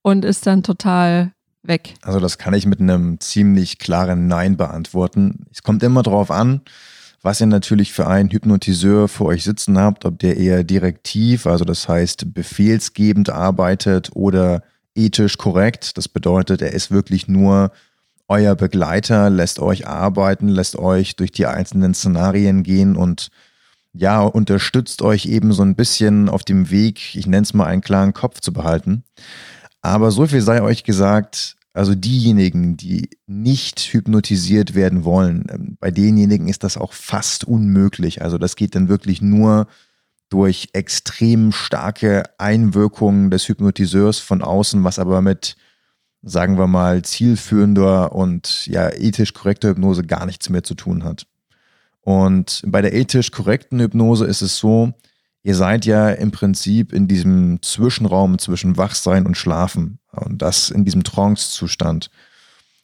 und 0.03 0.25
ist 0.25 0.47
dann 0.47 0.63
total 0.63 1.33
weg? 1.63 1.95
Also 2.03 2.21
das 2.21 2.39
kann 2.39 2.55
ich 2.55 2.67
mit 2.67 2.81
einem 2.81 3.19
ziemlich 3.19 3.79
klaren 3.79 4.29
Nein 4.29 4.57
beantworten. 4.57 5.47
Es 5.51 5.63
kommt 5.63 5.83
immer 5.83 6.03
drauf 6.03 6.31
an, 6.31 6.61
was 7.27 7.41
ihr 7.41 7.49
natürlich 7.49 7.93
für 7.93 8.07
einen 8.07 8.31
Hypnotiseur 8.31 9.09
vor 9.09 9.27
euch 9.27 9.43
sitzen 9.43 9.77
habt, 9.79 10.05
ob 10.05 10.21
der 10.21 10.37
eher 10.37 10.63
direktiv, 10.63 11.49
also 11.49 11.65
das 11.65 11.89
heißt 11.89 12.33
befehlsgebend 12.33 13.31
arbeitet 13.31 14.11
oder 14.15 14.63
ethisch 14.95 15.37
korrekt. 15.37 15.99
Das 15.99 16.07
bedeutet, 16.07 16.63
er 16.63 16.73
ist 16.73 16.93
wirklich 16.93 17.27
nur 17.27 17.73
euer 18.29 18.55
Begleiter, 18.55 19.29
lässt 19.29 19.59
euch 19.59 19.89
arbeiten, 19.89 20.47
lässt 20.47 20.77
euch 20.77 21.17
durch 21.17 21.33
die 21.33 21.47
einzelnen 21.47 21.95
Szenarien 21.95 22.63
gehen 22.63 22.95
und 22.95 23.31
ja, 23.93 24.23
unterstützt 24.23 25.03
euch 25.03 25.27
eben 25.27 25.53
so 25.53 25.65
ein 25.65 25.75
bisschen 25.75 26.29
auf 26.29 26.45
dem 26.45 26.71
Weg, 26.71 27.17
ich 27.17 27.27
nenne 27.27 27.43
es 27.43 27.55
mal 27.55 27.65
einen 27.65 27.83
klaren 27.83 28.13
Kopf 28.13 28.39
zu 28.39 28.53
behalten. 28.53 29.03
Aber 29.81 30.13
so 30.13 30.29
viel 30.29 30.43
sei 30.43 30.63
euch 30.63 30.85
gesagt, 30.85 31.57
also 31.77 31.95
diejenigen, 31.95 32.77
die 32.77 33.11
nicht 33.27 33.81
hypnotisiert 33.81 34.75
werden 34.75 35.05
wollen, 35.05 35.47
ähm, 35.51 35.77
bei 35.79 35.91
denjenigen 35.91 36.49
ist 36.49 36.65
das 36.65 36.77
auch 36.79 36.93
fast 36.93 37.45
unmöglich. 37.45 38.23
Also 38.23 38.39
das 38.39 38.57
geht 38.57 38.75
dann 38.75 38.89
wirklich 38.89 39.21
nur 39.21 39.67
durch 40.31 40.71
extrem 40.73 41.53
starke 41.53 42.25
Einwirkungen 42.39 43.31
des 43.31 43.49
Hypnotiseurs 43.49 44.19
von 44.19 44.43
außen, 44.43 44.83
was 44.85 44.99
aber 44.99 45.21
mit, 45.21 45.57
sagen 46.23 46.59
wir 46.59 46.67
mal, 46.67 47.03
zielführender 47.03 48.13
und 48.13 48.67
ja, 48.67 48.91
ethisch 48.91 49.35
korrekter 49.35 49.69
Hypnose 49.69 50.03
gar 50.03 50.25
nichts 50.27 50.49
mehr 50.49 50.65
zu 50.65 50.75
tun 50.75 51.05
hat. 51.05 51.27
Und 52.01 52.63
bei 52.67 52.81
der 52.81 52.95
ethisch 52.95 53.31
korrekten 53.31 53.81
Hypnose 53.81 54.25
ist 54.25 54.41
es 54.41 54.57
so, 54.57 54.95
ihr 55.43 55.55
seid 55.55 55.85
ja 55.85 56.09
im 56.09 56.31
Prinzip 56.31 56.93
in 56.93 57.07
diesem 57.07 57.61
Zwischenraum 57.63 58.39
zwischen 58.39 58.77
Wachsein 58.77 59.27
und 59.27 59.37
Schlafen 59.37 59.99
und 60.25 60.43
das 60.43 60.71
in 60.71 60.85
diesem 60.85 61.05
Trance-Zustand. 61.05 62.11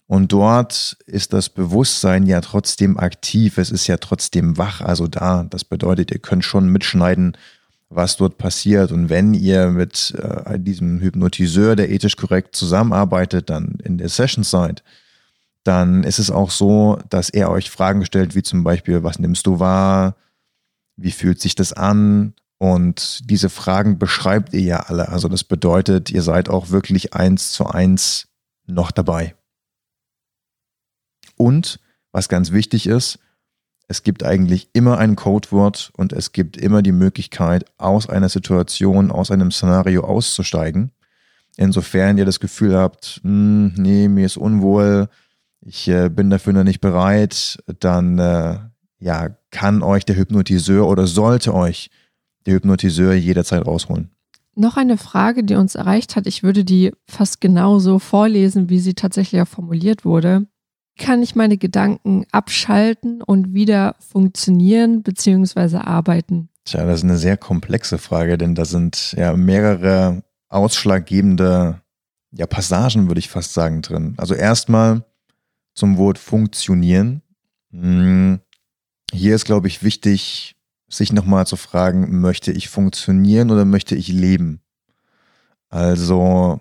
Und 0.07 0.33
dort 0.33 0.97
ist 1.07 1.33
das 1.33 1.49
Bewusstsein 1.49 2.27
ja 2.27 2.41
trotzdem 2.41 2.99
aktiv, 2.99 3.57
es 3.57 3.71
ist 3.71 3.87
ja 3.87 3.97
trotzdem 3.97 4.59
wach, 4.59 4.81
also 4.83 5.07
da. 5.07 5.45
Das 5.45 5.65
bedeutet, 5.65 6.11
ihr 6.11 6.19
könnt 6.19 6.45
schon 6.45 6.69
mitschneiden, 6.69 7.37
was 7.89 8.17
dort 8.17 8.37
passiert. 8.37 8.93
Und 8.93 9.09
wenn 9.09 9.33
ihr 9.35 9.69
mit 9.69 10.15
äh, 10.19 10.59
diesem 10.59 11.01
Hypnotiseur, 11.01 11.77
der 11.77 11.91
ethisch 11.91 12.17
korrekt 12.17 12.57
zusammenarbeitet, 12.57 13.49
dann 13.49 13.79
in 13.83 13.99
der 13.99 14.09
Session 14.09 14.45
seid, 14.45 14.83
dann 15.65 16.03
ist 16.03 16.19
es 16.19 16.31
auch 16.31 16.51
so, 16.51 16.99
dass 17.09 17.31
er 17.31 17.51
euch 17.51 17.71
Fragen 17.71 18.05
stellt, 18.05 18.35
wie 18.35 18.43
zum 18.43 18.65
Beispiel, 18.65 19.03
was 19.05 19.19
nimmst 19.19 19.47
du 19.47 19.61
wahr? 19.61 20.17
Wie 20.97 21.13
fühlt 21.13 21.41
sich 21.41 21.55
das 21.55 21.73
an? 21.73 22.35
Und 22.63 23.29
diese 23.29 23.49
Fragen 23.49 23.99
beschreibt 23.99 24.55
ihr 24.55 24.61
ja 24.61 24.77
alle. 24.87 25.09
Also 25.09 25.27
das 25.27 25.43
bedeutet, 25.43 26.13
ihr 26.13 26.23
seid 26.23 26.49
auch 26.49 26.71
wirklich 26.71 27.13
eins 27.13 27.51
zu 27.51 27.67
eins 27.67 28.29
noch 28.67 28.93
dabei. 28.93 29.35
Und 31.37 31.81
was 32.13 32.29
ganz 32.29 32.53
wichtig 32.53 32.87
ist, 32.87 33.19
es 33.89 34.05
gibt 34.05 34.25
eigentlich 34.25 34.69
immer 34.75 34.99
ein 34.99 35.17
Codewort 35.17 35.91
und 35.97 36.13
es 36.13 36.31
gibt 36.31 36.57
immer 36.57 36.83
die 36.83 36.93
Möglichkeit, 36.93 37.65
aus 37.79 38.09
einer 38.09 38.29
Situation, 38.29 39.11
aus 39.11 39.33
einem 39.33 39.51
Szenario 39.51 40.05
auszusteigen. 40.05 40.93
Insofern 41.57 42.17
ihr 42.17 42.27
das 42.27 42.39
Gefühl 42.39 42.77
habt, 42.77 43.19
hm, 43.25 43.75
nee, 43.75 44.07
mir 44.07 44.25
ist 44.25 44.37
unwohl, 44.37 45.09
ich 45.63 45.89
äh, 45.89 46.09
bin 46.11 46.31
dafür 46.31 46.53
noch 46.53 46.63
nicht 46.63 46.81
bereit, 46.81 47.59
dann 47.81 48.21
äh, 48.21 48.61
ja, 49.01 49.31
kann 49.51 49.83
euch 49.83 50.05
der 50.05 50.15
Hypnotiseur 50.15 50.87
oder 50.87 51.09
sollte 51.09 51.53
euch 51.53 51.91
der 52.47 52.55
Hypnotiseur 52.55 53.15
jederzeit 53.15 53.67
rausholen. 53.67 54.11
Noch 54.55 54.77
eine 54.77 54.99
Frage, 54.99 55.45
die 55.45 55.55
uns 55.55 55.75
erreicht 55.75 56.15
hat. 56.15 56.27
Ich 56.27 56.43
würde 56.43 56.65
die 56.65 56.93
fast 57.07 57.41
genauso 57.41 57.99
vorlesen, 57.99 58.69
wie 58.69 58.81
sie 58.81 58.95
tatsächlich 58.95 59.41
auch 59.41 59.49
formuliert 59.49 60.05
wurde. 60.05 60.47
Kann 60.99 61.23
ich 61.23 61.35
meine 61.35 61.57
Gedanken 61.57 62.27
abschalten 62.33 63.23
und 63.23 63.55
wieder 63.55 63.97
funktionieren 63.99 65.03
bzw. 65.03 65.79
arbeiten? 65.79 66.51
Tja, 66.65 66.85
das 66.85 67.01
ist 67.01 67.05
eine 67.05 67.17
sehr 67.17 67.39
komplexe 67.39 67.97
Frage, 67.97 68.37
denn 68.37 68.55
da 68.55 68.67
sind 68.67 69.15
ja 69.17 69.35
mehrere 69.35 70.23
ausschlaggebende 70.49 71.81
ja, 72.31 72.47
Passagen, 72.47 73.09
würde 73.09 73.19
ich 73.19 73.31
fast 73.31 73.55
sagen, 73.55 73.83
drin. 73.83 74.15
Also 74.19 74.35
erstmal 74.35 75.05
zum 75.75 75.97
Wort 75.97 76.19
funktionieren. 76.19 77.23
Hm, 77.71 78.41
hier 79.13 79.35
ist, 79.35 79.45
glaube 79.45 79.69
ich, 79.69 79.83
wichtig, 79.83 80.57
sich 80.95 81.13
nochmal 81.13 81.47
zu 81.47 81.57
fragen, 81.57 82.21
möchte 82.21 82.53
ich 82.53 82.69
funktionieren 82.69 83.51
oder 83.51 83.65
möchte 83.65 83.95
ich 83.95 84.09
leben? 84.09 84.61
Also, 85.69 86.61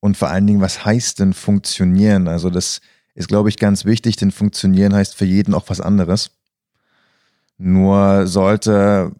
und 0.00 0.16
vor 0.16 0.28
allen 0.28 0.46
Dingen, 0.46 0.60
was 0.60 0.84
heißt 0.84 1.20
denn 1.20 1.32
funktionieren? 1.32 2.28
Also, 2.28 2.50
das 2.50 2.80
ist, 3.14 3.28
glaube 3.28 3.48
ich, 3.48 3.56
ganz 3.56 3.84
wichtig, 3.84 4.16
denn 4.16 4.30
funktionieren 4.30 4.94
heißt 4.94 5.14
für 5.14 5.24
jeden 5.24 5.54
auch 5.54 5.68
was 5.68 5.80
anderes. 5.80 6.32
Nur 7.58 8.26
sollte 8.26 9.12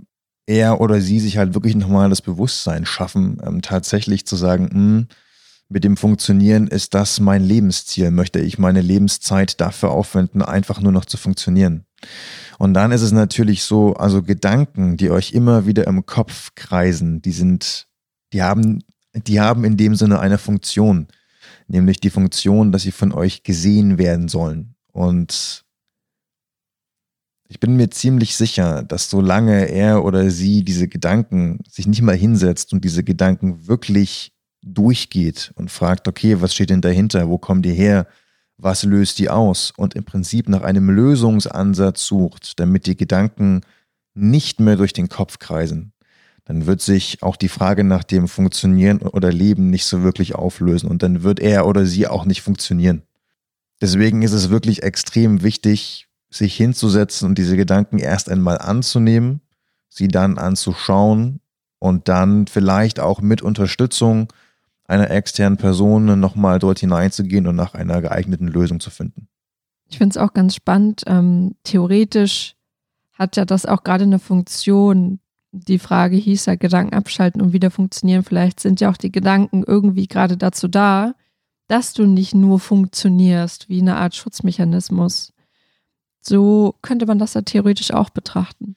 er 0.47 0.81
oder 0.81 1.01
sie 1.01 1.21
sich 1.21 1.39
halt 1.39 1.55
wirklich 1.55 1.75
nochmal 1.75 2.11
das 2.11 2.23
Bewusstsein 2.23 2.87
schaffen, 2.87 3.39
ähm, 3.45 3.63
tatsächlich 3.63 4.27
zu 4.27 4.37
sagen, 4.37 4.65
mh, 4.65 4.73
hm, 4.73 5.09
mit 5.69 5.85
dem 5.85 5.97
Funktionieren 5.97 6.69
ist 6.69 6.95
das 6.95 7.19
mein 7.19 7.43
Lebensziel. 7.43 8.11
Möchte 8.11 8.41
ich 8.41 8.59
meine 8.59 8.81
Lebenszeit 8.81 9.61
dafür 9.61 9.91
aufwenden, 9.91 10.43
einfach 10.43 10.81
nur 10.81 10.93
noch 10.93 11.05
zu 11.05 11.17
funktionieren? 11.17 11.87
Und 12.59 12.75
dann 12.75 12.93
ist 12.93 13.03
es 13.03 13.13
natürlich 13.13 13.65
so, 13.65 13.95
also 13.95 14.23
Gedanken, 14.23 14.97
die 14.97 15.11
euch 15.11 15.33
immer 15.33 15.67
wieder 15.67 15.87
im 15.87 16.07
Kopf 16.07 16.53
kreisen, 16.55 17.21
die 17.21 17.33
sind, 17.33 17.89
die 18.33 18.43
haben, 18.43 18.85
die 19.13 19.41
haben 19.41 19.65
in 19.65 19.77
dem 19.77 19.97
Sinne 19.97 20.21
eine 20.21 20.39
Funktion, 20.39 21.09
nämlich 21.67 22.01
die 22.01 22.11
Funktion, 22.11 22.71
dass 22.71 22.83
sie 22.83 22.93
von 22.93 23.13
euch 23.13 23.43
gesehen 23.43 23.99
werden 23.99 24.29
sollen. 24.29 24.77
Und 24.93 25.65
ich 27.49 27.61
bin 27.61 27.77
mir 27.77 27.91
ziemlich 27.91 28.37
sicher, 28.37 28.83
dass 28.83 29.11
solange 29.11 29.69
er 29.69 30.05
oder 30.05 30.31
sie 30.31 30.65
diese 30.65 30.89
Gedanken 30.89 31.61
sich 31.69 31.87
nicht 31.87 32.03
mal 32.03 32.17
hinsetzt 32.17 32.73
und 32.73 32.85
diese 32.85 33.05
Gedanken 33.05 33.67
wirklich 33.67 34.36
durchgeht 34.67 35.53
und 35.55 35.71
fragt, 35.71 36.09
okay, 36.09 36.41
was 36.41 36.53
steht 36.53 36.71
denn 36.71 36.81
dahinter? 36.81 37.29
Wo 37.29 37.39
kommen 37.39 37.63
die 37.63 37.73
her? 37.73 38.07
Was 38.59 38.83
löst 38.83 39.19
die 39.19 39.31
aus? 39.31 39.73
Und 39.77 39.95
im 39.95 40.05
Prinzip 40.05 40.49
nach 40.49 40.63
einem 40.63 40.91
Lösungsansatz 40.91 42.05
sucht, 42.05 42.59
damit 42.59 42.87
die 42.87 42.97
Gedanken 42.97 43.61
nicht 44.15 44.61
mehr 44.61 44.77
durch 44.77 44.93
den 44.93 45.09
Kopf 45.09 45.39
kreisen, 45.39 45.93
dann 46.45 46.67
wird 46.67 46.81
sich 46.81 47.23
auch 47.23 47.37
die 47.37 47.49
Frage 47.49 47.85
nach 47.85 48.05
dem 48.05 48.29
Funktionieren 48.29 49.03
oder 49.03 49.33
Leben 49.33 49.71
nicht 49.71 49.85
so 49.85 50.03
wirklich 50.03 50.35
auflösen 50.35 50.89
und 50.89 51.03
dann 51.03 51.23
wird 51.23 51.41
er 51.41 51.67
oder 51.67 51.87
sie 51.87 52.07
auch 52.07 52.25
nicht 52.25 52.43
funktionieren. 52.43 53.03
Deswegen 53.81 54.23
ist 54.23 54.33
es 54.33 54.49
wirklich 54.49 54.83
extrem 54.83 55.43
wichtig, 55.43 56.09
sich 56.31 56.57
hinzusetzen 56.57 57.29
und 57.29 57.37
diese 57.37 57.57
Gedanken 57.57 57.99
erst 57.99 58.31
einmal 58.31 58.59
anzunehmen, 58.59 59.41
sie 59.89 60.09
dann 60.09 60.39
anzuschauen 60.39 61.41
und 61.79 62.09
dann 62.09 62.47
vielleicht 62.47 63.01
auch 63.01 63.21
mit 63.21 63.43
Unterstützung 63.43 64.29
einer 64.89 65.11
externen 65.11 65.57
Person 65.57 66.19
nochmal 66.19 66.59
dort 66.59 66.79
hineinzugehen 66.79 67.47
und 67.47 67.57
nach 67.57 67.75
einer 67.75 68.01
geeigneten 68.01 68.49
Lösung 68.49 68.81
zu 68.81 68.91
finden. 68.91 69.29
Ich 69.89 69.99
finde 69.99 70.15
es 70.15 70.17
auch 70.17 70.33
ganz 70.33 70.55
spannend. 70.55 71.03
Ähm, 71.07 71.55
theoretisch 71.65 72.55
hat 73.13 73.37
ja 73.37 73.45
das 73.45 73.67
auch 73.67 73.83
gerade 73.83 74.05
eine 74.05 74.19
Funktion. 74.19 75.21
Die 75.53 75.79
Frage 75.79 76.17
hieß 76.17 76.47
ja 76.47 76.55
Gedanken 76.57 76.95
abschalten 76.95 77.41
und 77.41 77.53
wieder 77.53 77.71
funktionieren. 77.71 78.25
Vielleicht 78.25 78.61
sind 78.61 78.81
ja 78.81 78.91
auch 78.91 78.97
die 78.97 79.13
Gedanken 79.13 79.65
irgendwie 79.67 80.07
gerade 80.07 80.37
dazu 80.37 80.69
da, 80.69 81.15
dass 81.69 81.93
du 81.93 82.07
nicht 82.07 82.35
nur 82.35 82.61
funktionierst 82.61 83.69
wie 83.69 83.81
eine 83.81 83.97
Art 83.97 84.15
Schutzmechanismus. 84.15 85.33
So 86.21 86.75
könnte 86.83 87.07
man 87.07 87.19
das 87.19 87.35
ja 87.35 87.43
theoretisch 87.43 87.93
auch 87.93 88.11
betrachten. 88.11 88.77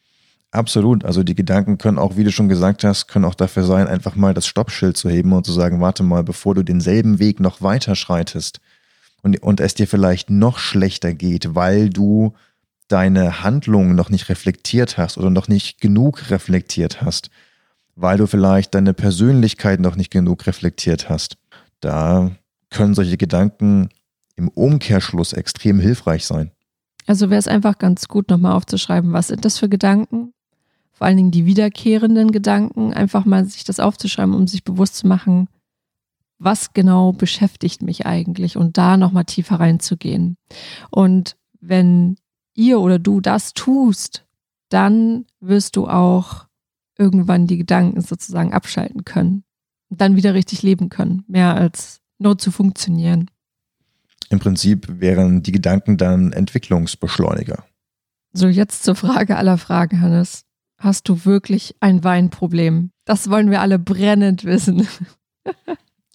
Absolut. 0.51 1.05
Also 1.05 1.23
die 1.23 1.35
Gedanken 1.35 1.77
können 1.77 1.99
auch, 1.99 2.17
wie 2.17 2.23
du 2.23 2.31
schon 2.31 2.49
gesagt 2.49 2.83
hast, 2.83 3.07
können 3.07 3.25
auch 3.25 3.35
dafür 3.35 3.63
sein, 3.63 3.87
einfach 3.87 4.15
mal 4.15 4.33
das 4.33 4.47
Stoppschild 4.47 4.97
zu 4.97 5.09
heben 5.09 5.31
und 5.33 5.45
zu 5.45 5.51
sagen, 5.51 5.79
warte 5.79 6.01
mal, 6.01 6.23
bevor 6.23 6.55
du 6.55 6.63
denselben 6.63 7.19
Weg 7.19 7.39
noch 7.39 7.61
weiter 7.61 7.95
schreitest 7.95 8.59
und, 9.21 9.41
und 9.43 9.59
es 9.59 9.75
dir 9.75 9.87
vielleicht 9.87 10.31
noch 10.31 10.57
schlechter 10.57 11.13
geht, 11.13 11.53
weil 11.53 11.89
du 11.89 12.33
deine 12.87 13.43
Handlungen 13.43 13.95
noch 13.95 14.09
nicht 14.09 14.29
reflektiert 14.29 14.97
hast 14.97 15.19
oder 15.19 15.29
noch 15.29 15.47
nicht 15.47 15.79
genug 15.79 16.31
reflektiert 16.31 17.03
hast, 17.03 17.29
weil 17.95 18.17
du 18.17 18.25
vielleicht 18.25 18.73
deine 18.73 18.95
Persönlichkeit 18.95 19.79
noch 19.79 19.95
nicht 19.95 20.09
genug 20.09 20.47
reflektiert 20.47 21.09
hast. 21.09 21.37
Da 21.79 22.31
können 22.71 22.95
solche 22.95 23.17
Gedanken 23.17 23.89
im 24.35 24.47
Umkehrschluss 24.47 25.33
extrem 25.33 25.79
hilfreich 25.79 26.25
sein. 26.25 26.51
Also 27.05 27.29
wäre 27.29 27.39
es 27.39 27.47
einfach 27.47 27.77
ganz 27.77 28.07
gut, 28.07 28.29
nochmal 28.29 28.53
aufzuschreiben, 28.53 29.13
was 29.13 29.27
sind 29.27 29.45
das 29.45 29.59
für 29.59 29.69
Gedanken? 29.69 30.33
Vor 30.99 31.07
allen 31.07 31.15
Dingen 31.15 31.31
die 31.31 31.45
wiederkehrenden 31.45 32.33
Gedanken, 32.33 32.93
einfach 32.93 33.23
mal 33.23 33.45
sich 33.45 33.63
das 33.63 33.79
aufzuschreiben, 33.79 34.35
um 34.35 34.47
sich 34.47 34.65
bewusst 34.65 34.97
zu 34.97 35.07
machen, 35.07 35.47
was 36.39 36.73
genau 36.73 37.13
beschäftigt 37.13 37.81
mich 37.81 38.05
eigentlich 38.05 38.57
und 38.57 38.77
da 38.77 38.97
nochmal 38.97 39.23
tiefer 39.23 39.61
reinzugehen. 39.61 40.35
Und 40.91 41.37
wenn 41.61 42.17
ihr 42.53 42.81
oder 42.81 42.99
du 42.99 43.21
das 43.21 43.53
tust, 43.53 44.25
dann 44.67 45.25
wirst 45.39 45.77
du 45.77 45.87
auch 45.87 46.47
irgendwann 46.97 47.47
die 47.47 47.57
Gedanken 47.57 48.01
sozusagen 48.01 48.51
abschalten 48.51 49.05
können 49.05 49.45
und 49.87 50.01
dann 50.01 50.17
wieder 50.17 50.33
richtig 50.33 50.63
leben 50.63 50.89
können, 50.89 51.23
mehr 51.29 51.55
als 51.55 52.01
nur 52.17 52.37
zu 52.37 52.51
funktionieren. 52.51 53.31
Im 54.29 54.39
Prinzip 54.39 54.99
wären 54.99 55.43
die 55.43 55.53
Gedanken 55.53 55.95
dann 55.95 56.33
Entwicklungsbeschleuniger. 56.33 57.63
So, 58.33 58.49
jetzt 58.49 58.83
zur 58.83 58.95
Frage 58.95 59.37
aller 59.37 59.57
Fragen, 59.57 60.01
Hannes 60.01 60.43
hast 60.79 61.07
du 61.09 61.25
wirklich 61.25 61.75
ein 61.79 62.03
Weinproblem? 62.03 62.91
Das 63.05 63.29
wollen 63.29 63.51
wir 63.51 63.61
alle 63.61 63.77
brennend 63.79 64.45
wissen. 64.45 64.87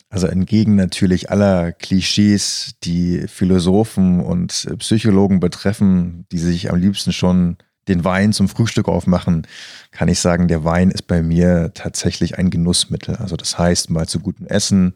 Also 0.08 0.28
entgegen 0.28 0.76
natürlich 0.76 1.30
aller 1.30 1.72
Klischees, 1.72 2.74
die 2.84 3.26
Philosophen 3.26 4.20
und 4.20 4.68
Psychologen 4.78 5.40
betreffen, 5.40 6.24
die 6.30 6.38
sich 6.38 6.70
am 6.70 6.78
liebsten 6.78 7.12
schon 7.12 7.56
den 7.88 8.04
Wein 8.04 8.32
zum 8.32 8.48
Frühstück 8.48 8.88
aufmachen, 8.88 9.46
kann 9.90 10.08
ich 10.08 10.20
sagen, 10.20 10.48
der 10.48 10.64
Wein 10.64 10.90
ist 10.90 11.06
bei 11.06 11.22
mir 11.22 11.72
tatsächlich 11.74 12.38
ein 12.38 12.50
Genussmittel. 12.50 13.16
Also 13.16 13.36
das 13.36 13.58
heißt 13.58 13.90
mal 13.90 14.06
zu 14.06 14.20
gutem 14.20 14.46
Essen 14.46 14.94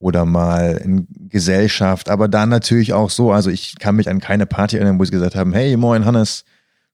oder 0.00 0.24
mal 0.24 0.80
in 0.84 1.06
Gesellschaft, 1.28 2.08
aber 2.08 2.26
dann 2.26 2.48
natürlich 2.48 2.92
auch 2.92 3.10
so, 3.10 3.32
also 3.32 3.50
ich 3.50 3.78
kann 3.78 3.96
mich 3.96 4.08
an 4.08 4.20
keine 4.20 4.46
Party 4.46 4.76
erinnern, 4.76 4.98
wo 4.98 5.04
sie 5.04 5.12
gesagt 5.12 5.36
haben, 5.36 5.52
hey, 5.52 5.76
moin 5.76 6.04
Hannes, 6.04 6.44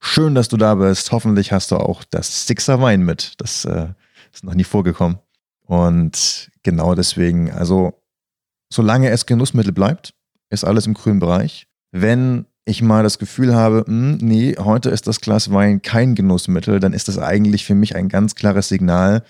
Schön, 0.01 0.35
dass 0.35 0.49
du 0.49 0.57
da 0.57 0.75
bist. 0.75 1.13
Hoffentlich 1.13 1.53
hast 1.53 1.71
du 1.71 1.77
auch 1.77 2.05
das 2.05 2.47
Sixer 2.47 2.81
Wein 2.81 3.03
mit. 3.03 3.35
Das 3.39 3.65
äh, 3.65 3.89
ist 4.33 4.45
noch 4.45 4.55
nie 4.55 4.65
vorgekommen. 4.65 5.19
Und 5.63 6.51
genau 6.63 6.95
deswegen, 6.95 7.51
also 7.51 8.01
solange 8.71 9.11
es 9.11 9.27
Genussmittel 9.27 9.73
bleibt, 9.73 10.15
ist 10.51 10.65
alles 10.65 10.87
im 10.87 10.95
grünen 10.95 11.19
Bereich. 11.19 11.67
Wenn 11.91 12.47
ich 12.65 12.83
mal 12.83 13.03
das 13.03 13.19
Gefühl 13.19 13.55
habe, 13.55 13.85
mh, 13.87 13.87
hm, 13.87 14.19
nee, 14.21 14.57
heute 14.59 14.91
ist 14.91 15.07
das 15.07 15.21
Glas 15.21 15.53
Wein 15.53 15.83
kein 15.83 16.15
Genussmittel, 16.15 16.81
dann 16.81 16.93
ist 16.93 17.09
das 17.09 17.19
eigentlich 17.19 17.65
für 17.65 17.75
mich 17.75 17.97
ein 17.97 18.09
ganz 18.09 18.35
klares 18.35 18.69
Signal, 18.69 19.23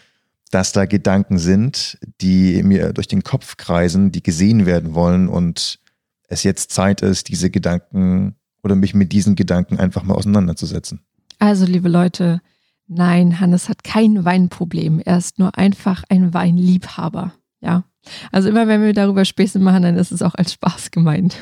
dass 0.50 0.72
da 0.72 0.86
Gedanken 0.86 1.38
sind, 1.38 1.98
die 2.20 2.62
mir 2.62 2.92
durch 2.92 3.08
den 3.08 3.22
Kopf 3.22 3.56
kreisen, 3.56 4.12
die 4.12 4.22
gesehen 4.22 4.64
werden 4.64 4.94
wollen 4.94 5.28
und 5.28 5.80
es 6.28 6.42
jetzt 6.42 6.72
Zeit 6.72 7.02
ist, 7.02 7.28
diese 7.28 7.50
Gedanken 7.50 8.36
oder 8.66 8.76
mich 8.76 8.92
mit 8.92 9.12
diesen 9.12 9.34
Gedanken 9.34 9.78
einfach 9.78 10.02
mal 10.02 10.14
auseinanderzusetzen. 10.14 11.00
Also, 11.38 11.64
liebe 11.64 11.88
Leute, 11.88 12.42
nein, 12.86 13.40
Hannes 13.40 13.68
hat 13.68 13.84
kein 13.84 14.24
Weinproblem. 14.24 15.00
Er 15.00 15.16
ist 15.18 15.38
nur 15.38 15.56
einfach 15.56 16.04
ein 16.08 16.34
Weinliebhaber. 16.34 17.32
Ja. 17.60 17.84
Also 18.30 18.48
immer 18.48 18.68
wenn 18.68 18.82
wir 18.82 18.92
darüber 18.92 19.24
Späße 19.24 19.58
machen, 19.58 19.82
dann 19.82 19.96
ist 19.96 20.12
es 20.12 20.22
auch 20.22 20.34
als 20.34 20.52
Spaß 20.52 20.90
gemeint. 20.90 21.36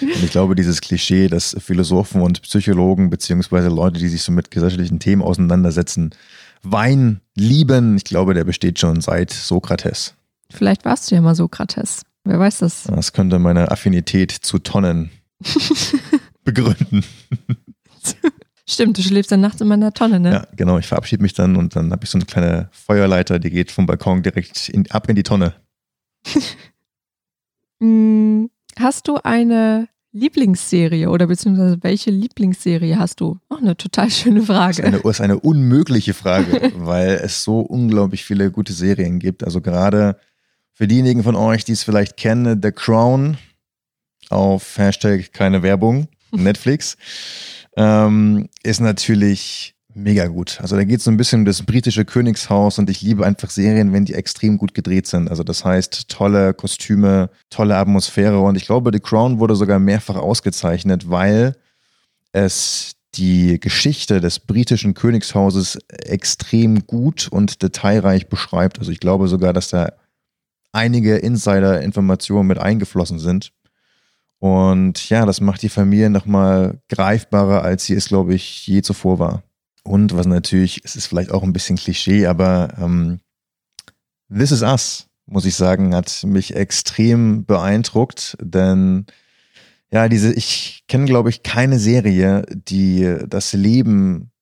Und 0.00 0.24
ich 0.24 0.30
glaube, 0.30 0.54
dieses 0.54 0.80
Klischee, 0.80 1.28
dass 1.28 1.54
Philosophen 1.58 2.22
und 2.22 2.42
Psychologen 2.42 3.10
beziehungsweise 3.10 3.68
Leute, 3.68 4.00
die 4.00 4.08
sich 4.08 4.22
so 4.22 4.32
mit 4.32 4.50
gesellschaftlichen 4.50 4.98
Themen 4.98 5.22
auseinandersetzen, 5.22 6.10
Wein 6.62 7.20
lieben, 7.34 7.96
ich 7.96 8.04
glaube, 8.04 8.34
der 8.34 8.44
besteht 8.44 8.78
schon 8.78 9.00
seit 9.00 9.32
Sokrates. 9.32 10.14
Vielleicht 10.50 10.84
warst 10.84 11.10
du 11.10 11.16
ja 11.16 11.20
mal 11.20 11.34
Sokrates. 11.34 12.02
Wer 12.24 12.38
weiß 12.38 12.58
das? 12.58 12.84
Das 12.84 13.12
könnte 13.12 13.38
meine 13.38 13.70
Affinität 13.70 14.30
zu 14.30 14.58
Tonnen 14.58 15.10
begründen. 16.44 17.04
Stimmt, 18.66 18.96
du 18.96 19.02
schläfst 19.02 19.32
dann 19.32 19.40
nachts 19.40 19.60
in 19.60 19.68
meiner 19.68 19.92
Tonne, 19.92 20.20
ne? 20.20 20.32
Ja, 20.32 20.46
genau. 20.56 20.78
Ich 20.78 20.86
verabschiede 20.86 21.22
mich 21.22 21.34
dann 21.34 21.56
und 21.56 21.74
dann 21.76 21.90
habe 21.90 22.04
ich 22.04 22.10
so 22.10 22.18
eine 22.18 22.24
kleine 22.24 22.68
Feuerleiter, 22.70 23.38
die 23.38 23.50
geht 23.50 23.70
vom 23.70 23.86
Balkon 23.86 24.22
direkt 24.22 24.68
in, 24.68 24.90
ab 24.90 25.08
in 25.08 25.16
die 25.16 25.22
Tonne. 25.22 25.54
Mm, 27.84 28.46
hast 28.78 29.08
du 29.08 29.16
eine 29.24 29.88
Lieblingsserie 30.12 31.10
oder 31.10 31.26
beziehungsweise 31.26 31.78
welche 31.82 32.12
Lieblingsserie 32.12 32.96
hast 32.96 33.20
du? 33.20 33.40
Auch 33.48 33.58
eine 33.58 33.76
total 33.76 34.08
schöne 34.08 34.42
Frage. 34.42 34.82
Das 34.82 34.92
ist 34.92 34.94
eine, 34.94 34.98
ist 35.10 35.20
eine 35.20 35.40
unmögliche 35.40 36.14
Frage, 36.14 36.72
weil 36.76 37.20
es 37.24 37.42
so 37.42 37.58
unglaublich 37.58 38.24
viele 38.24 38.52
gute 38.52 38.72
Serien 38.72 39.18
gibt. 39.18 39.42
Also 39.42 39.60
gerade 39.60 40.16
für 40.72 40.86
diejenigen 40.86 41.24
von 41.24 41.34
euch, 41.34 41.64
die 41.64 41.72
es 41.72 41.82
vielleicht 41.82 42.16
kennen, 42.16 42.60
The 42.62 42.70
Crown 42.70 43.36
auf 44.30 44.78
Hashtag 44.78 45.32
keine 45.32 45.64
Werbung 45.64 46.06
Netflix, 46.32 46.96
ähm, 47.76 48.48
ist 48.62 48.80
natürlich 48.80 49.74
mega 49.94 50.26
gut. 50.26 50.58
Also 50.60 50.76
da 50.76 50.84
geht 50.84 50.98
es 50.98 51.04
so 51.04 51.10
ein 51.10 51.16
bisschen 51.16 51.40
um 51.40 51.44
das 51.44 51.62
britische 51.62 52.04
Königshaus 52.04 52.78
und 52.78 52.88
ich 52.88 53.02
liebe 53.02 53.26
einfach 53.26 53.50
Serien, 53.50 53.92
wenn 53.92 54.04
die 54.04 54.14
extrem 54.14 54.58
gut 54.58 54.74
gedreht 54.74 55.06
sind. 55.06 55.28
Also 55.28 55.42
das 55.42 55.64
heißt, 55.64 56.08
tolle 56.08 56.54
Kostüme, 56.54 57.30
tolle 57.50 57.76
Atmosphäre 57.76 58.40
und 58.40 58.56
ich 58.56 58.64
glaube, 58.64 58.90
The 58.92 59.00
Crown 59.00 59.38
wurde 59.38 59.54
sogar 59.54 59.78
mehrfach 59.78 60.16
ausgezeichnet, 60.16 61.10
weil 61.10 61.56
es 62.32 62.92
die 63.14 63.60
Geschichte 63.60 64.20
des 64.20 64.38
britischen 64.38 64.94
Königshauses 64.94 65.78
extrem 65.88 66.86
gut 66.86 67.28
und 67.30 67.62
detailreich 67.62 68.28
beschreibt. 68.28 68.78
Also 68.78 68.90
ich 68.90 69.00
glaube 69.00 69.28
sogar, 69.28 69.52
dass 69.52 69.68
da 69.68 69.92
einige 70.72 71.16
Insider-Informationen 71.16 72.48
mit 72.48 72.58
eingeflossen 72.58 73.18
sind. 73.18 73.52
Und 74.42 75.08
ja, 75.08 75.24
das 75.24 75.40
macht 75.40 75.62
die 75.62 75.68
Familie 75.68 76.10
nochmal 76.10 76.80
greifbarer, 76.88 77.62
als 77.62 77.84
sie 77.84 77.94
es, 77.94 78.08
glaube 78.08 78.34
ich, 78.34 78.66
je 78.66 78.82
zuvor 78.82 79.20
war. 79.20 79.44
Und 79.84 80.16
was 80.16 80.26
natürlich, 80.26 80.80
es 80.82 80.96
ist 80.96 81.06
vielleicht 81.06 81.30
auch 81.30 81.44
ein 81.44 81.52
bisschen 81.52 81.76
Klischee, 81.76 82.26
aber 82.26 82.74
ähm, 82.76 83.20
This 84.28 84.50
Is 84.50 84.62
Us, 84.62 85.06
muss 85.26 85.44
ich 85.44 85.54
sagen, 85.54 85.94
hat 85.94 86.24
mich 86.26 86.56
extrem 86.56 87.44
beeindruckt, 87.44 88.36
denn 88.40 89.06
Ja, 89.92 90.08
diese, 90.08 90.32
ich 90.32 90.84
kenne, 90.88 91.04
glaube 91.04 91.28
ich, 91.28 91.42
keine 91.42 91.78
Serie, 91.78 92.44
die 92.50 93.14
das 93.28 93.52
Leben 93.52 94.32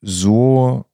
so 0.00 0.86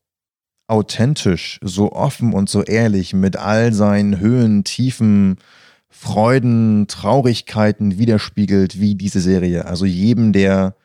authentisch, 0.68 1.60
so 1.62 1.92
offen 1.92 2.32
und 2.32 2.48
so 2.48 2.62
ehrlich 2.62 3.12
mit 3.12 3.36
all 3.36 3.72
seinen 3.74 4.18
Höhen, 4.18 4.64
Tiefen, 4.64 5.36
Freuden, 5.88 6.86
Traurigkeiten 6.88 7.98
widerspiegelt 7.98 8.80
wie 8.80 8.94
diese 8.94 9.20
Serie. 9.20 9.66
Also 9.66 9.86
jedem, 9.86 10.32
der 10.32 10.76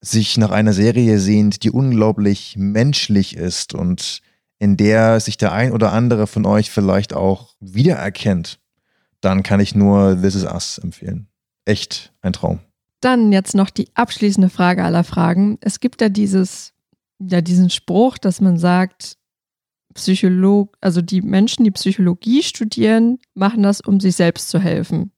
sich 0.00 0.36
nach 0.36 0.50
einer 0.50 0.72
Serie 0.72 1.18
sehnt, 1.18 1.64
die 1.64 1.70
unglaublich 1.70 2.56
menschlich 2.56 3.36
ist 3.36 3.74
und 3.74 4.22
in 4.58 4.76
der 4.76 5.20
sich 5.20 5.36
der 5.36 5.52
ein 5.52 5.72
oder 5.72 5.92
andere 5.92 6.26
von 6.26 6.46
euch 6.46 6.70
vielleicht 6.70 7.14
auch 7.14 7.54
wiedererkennt, 7.60 8.58
dann 9.20 9.42
kann 9.42 9.60
ich 9.60 9.74
nur 9.74 10.20
This 10.20 10.34
Is 10.34 10.44
Us 10.44 10.78
empfehlen. 10.78 11.28
Echt 11.64 12.12
ein 12.22 12.32
Traum. 12.32 12.60
Dann 13.00 13.32
jetzt 13.32 13.54
noch 13.54 13.70
die 13.70 13.88
abschließende 13.94 14.48
Frage 14.48 14.84
aller 14.84 15.04
Fragen. 15.04 15.58
Es 15.60 15.80
gibt 15.80 16.00
ja 16.00 16.08
dieses, 16.08 16.72
ja, 17.18 17.40
diesen 17.40 17.70
Spruch, 17.70 18.18
dass 18.18 18.40
man 18.40 18.58
sagt, 18.58 19.18
Psycholog, 19.96 20.76
also 20.80 21.02
die 21.02 21.22
Menschen, 21.22 21.64
die 21.64 21.70
Psychologie 21.72 22.42
studieren, 22.42 23.18
machen 23.34 23.62
das, 23.62 23.80
um 23.80 23.98
sich 23.98 24.16
selbst 24.16 24.48
zu 24.48 24.58
helfen. 24.58 25.10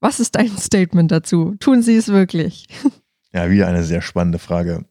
Was 0.00 0.18
ist 0.18 0.34
dein 0.34 0.56
Statement 0.58 1.12
dazu? 1.12 1.54
Tun 1.60 1.82
sie 1.82 1.96
es 1.96 2.08
wirklich? 2.08 2.66
Ja, 3.34 3.48
wieder 3.48 3.66
eine 3.66 3.82
sehr 3.82 4.02
spannende 4.02 4.38
Frage. 4.38 4.84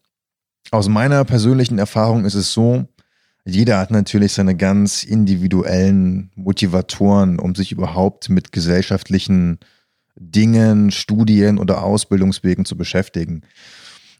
Aus 0.72 0.88
meiner 0.88 1.24
persönlichen 1.24 1.78
Erfahrung 1.78 2.24
ist 2.24 2.34
es 2.34 2.52
so, 2.52 2.88
jeder 3.44 3.78
hat 3.78 3.92
natürlich 3.92 4.32
seine 4.32 4.56
ganz 4.56 5.04
individuellen 5.04 6.32
Motivatoren, 6.34 7.38
um 7.38 7.54
sich 7.54 7.70
überhaupt 7.70 8.30
mit 8.30 8.50
gesellschaftlichen 8.50 9.60
Dingen, 10.16 10.90
Studien 10.90 11.58
oder 11.58 11.84
Ausbildungswegen 11.84 12.64
zu 12.64 12.76
beschäftigen. 12.76 13.42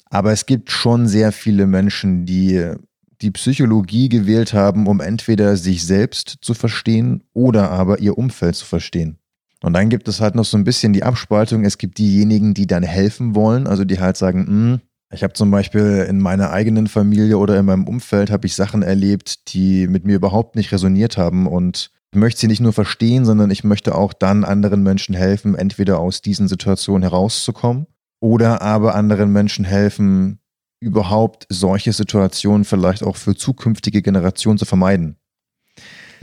Aber 0.08 0.30
es 0.30 0.46
gibt 0.46 0.70
schon 0.70 1.08
sehr 1.08 1.32
viele 1.32 1.66
Menschen, 1.66 2.26
die 2.26 2.74
die 3.22 3.30
Psychologie 3.30 4.08
gewählt 4.08 4.52
haben, 4.52 4.86
um 4.86 5.00
entweder 5.00 5.56
sich 5.56 5.86
selbst 5.86 6.38
zu 6.40 6.54
verstehen 6.54 7.22
oder 7.32 7.70
aber 7.70 8.00
ihr 8.00 8.18
Umfeld 8.18 8.56
zu 8.56 8.66
verstehen. 8.66 9.18
Und 9.62 9.74
dann 9.74 9.88
gibt 9.88 10.08
es 10.08 10.20
halt 10.20 10.34
noch 10.34 10.44
so 10.44 10.56
ein 10.56 10.64
bisschen 10.64 10.92
die 10.92 11.04
Abspaltung. 11.04 11.64
Es 11.64 11.78
gibt 11.78 11.98
diejenigen, 11.98 12.52
die 12.52 12.66
dann 12.66 12.82
helfen 12.82 13.34
wollen, 13.34 13.66
also 13.66 13.84
die 13.84 14.00
halt 14.00 14.16
sagen, 14.16 14.46
hm, 14.46 14.80
ich 15.12 15.22
habe 15.22 15.34
zum 15.34 15.50
Beispiel 15.50 16.06
in 16.08 16.20
meiner 16.20 16.50
eigenen 16.50 16.88
Familie 16.88 17.38
oder 17.38 17.58
in 17.58 17.66
meinem 17.66 17.86
Umfeld 17.86 18.30
habe 18.30 18.46
ich 18.46 18.56
Sachen 18.56 18.82
erlebt, 18.82 19.52
die 19.52 19.86
mit 19.86 20.04
mir 20.04 20.16
überhaupt 20.16 20.56
nicht 20.56 20.72
resoniert 20.72 21.16
haben 21.16 21.46
und 21.46 21.90
ich 22.14 22.18
möchte 22.18 22.40
sie 22.40 22.48
nicht 22.48 22.60
nur 22.60 22.74
verstehen, 22.74 23.24
sondern 23.24 23.50
ich 23.50 23.64
möchte 23.64 23.94
auch 23.94 24.12
dann 24.12 24.44
anderen 24.44 24.82
Menschen 24.82 25.14
helfen, 25.14 25.54
entweder 25.54 25.98
aus 25.98 26.20
diesen 26.20 26.46
Situationen 26.46 27.02
herauszukommen 27.02 27.86
oder 28.20 28.60
aber 28.60 28.94
anderen 28.94 29.32
Menschen 29.32 29.64
helfen, 29.64 30.38
überhaupt 30.82 31.46
solche 31.48 31.92
Situationen 31.92 32.64
vielleicht 32.64 33.02
auch 33.02 33.16
für 33.16 33.34
zukünftige 33.34 34.02
Generationen 34.02 34.58
zu 34.58 34.64
vermeiden. 34.64 35.16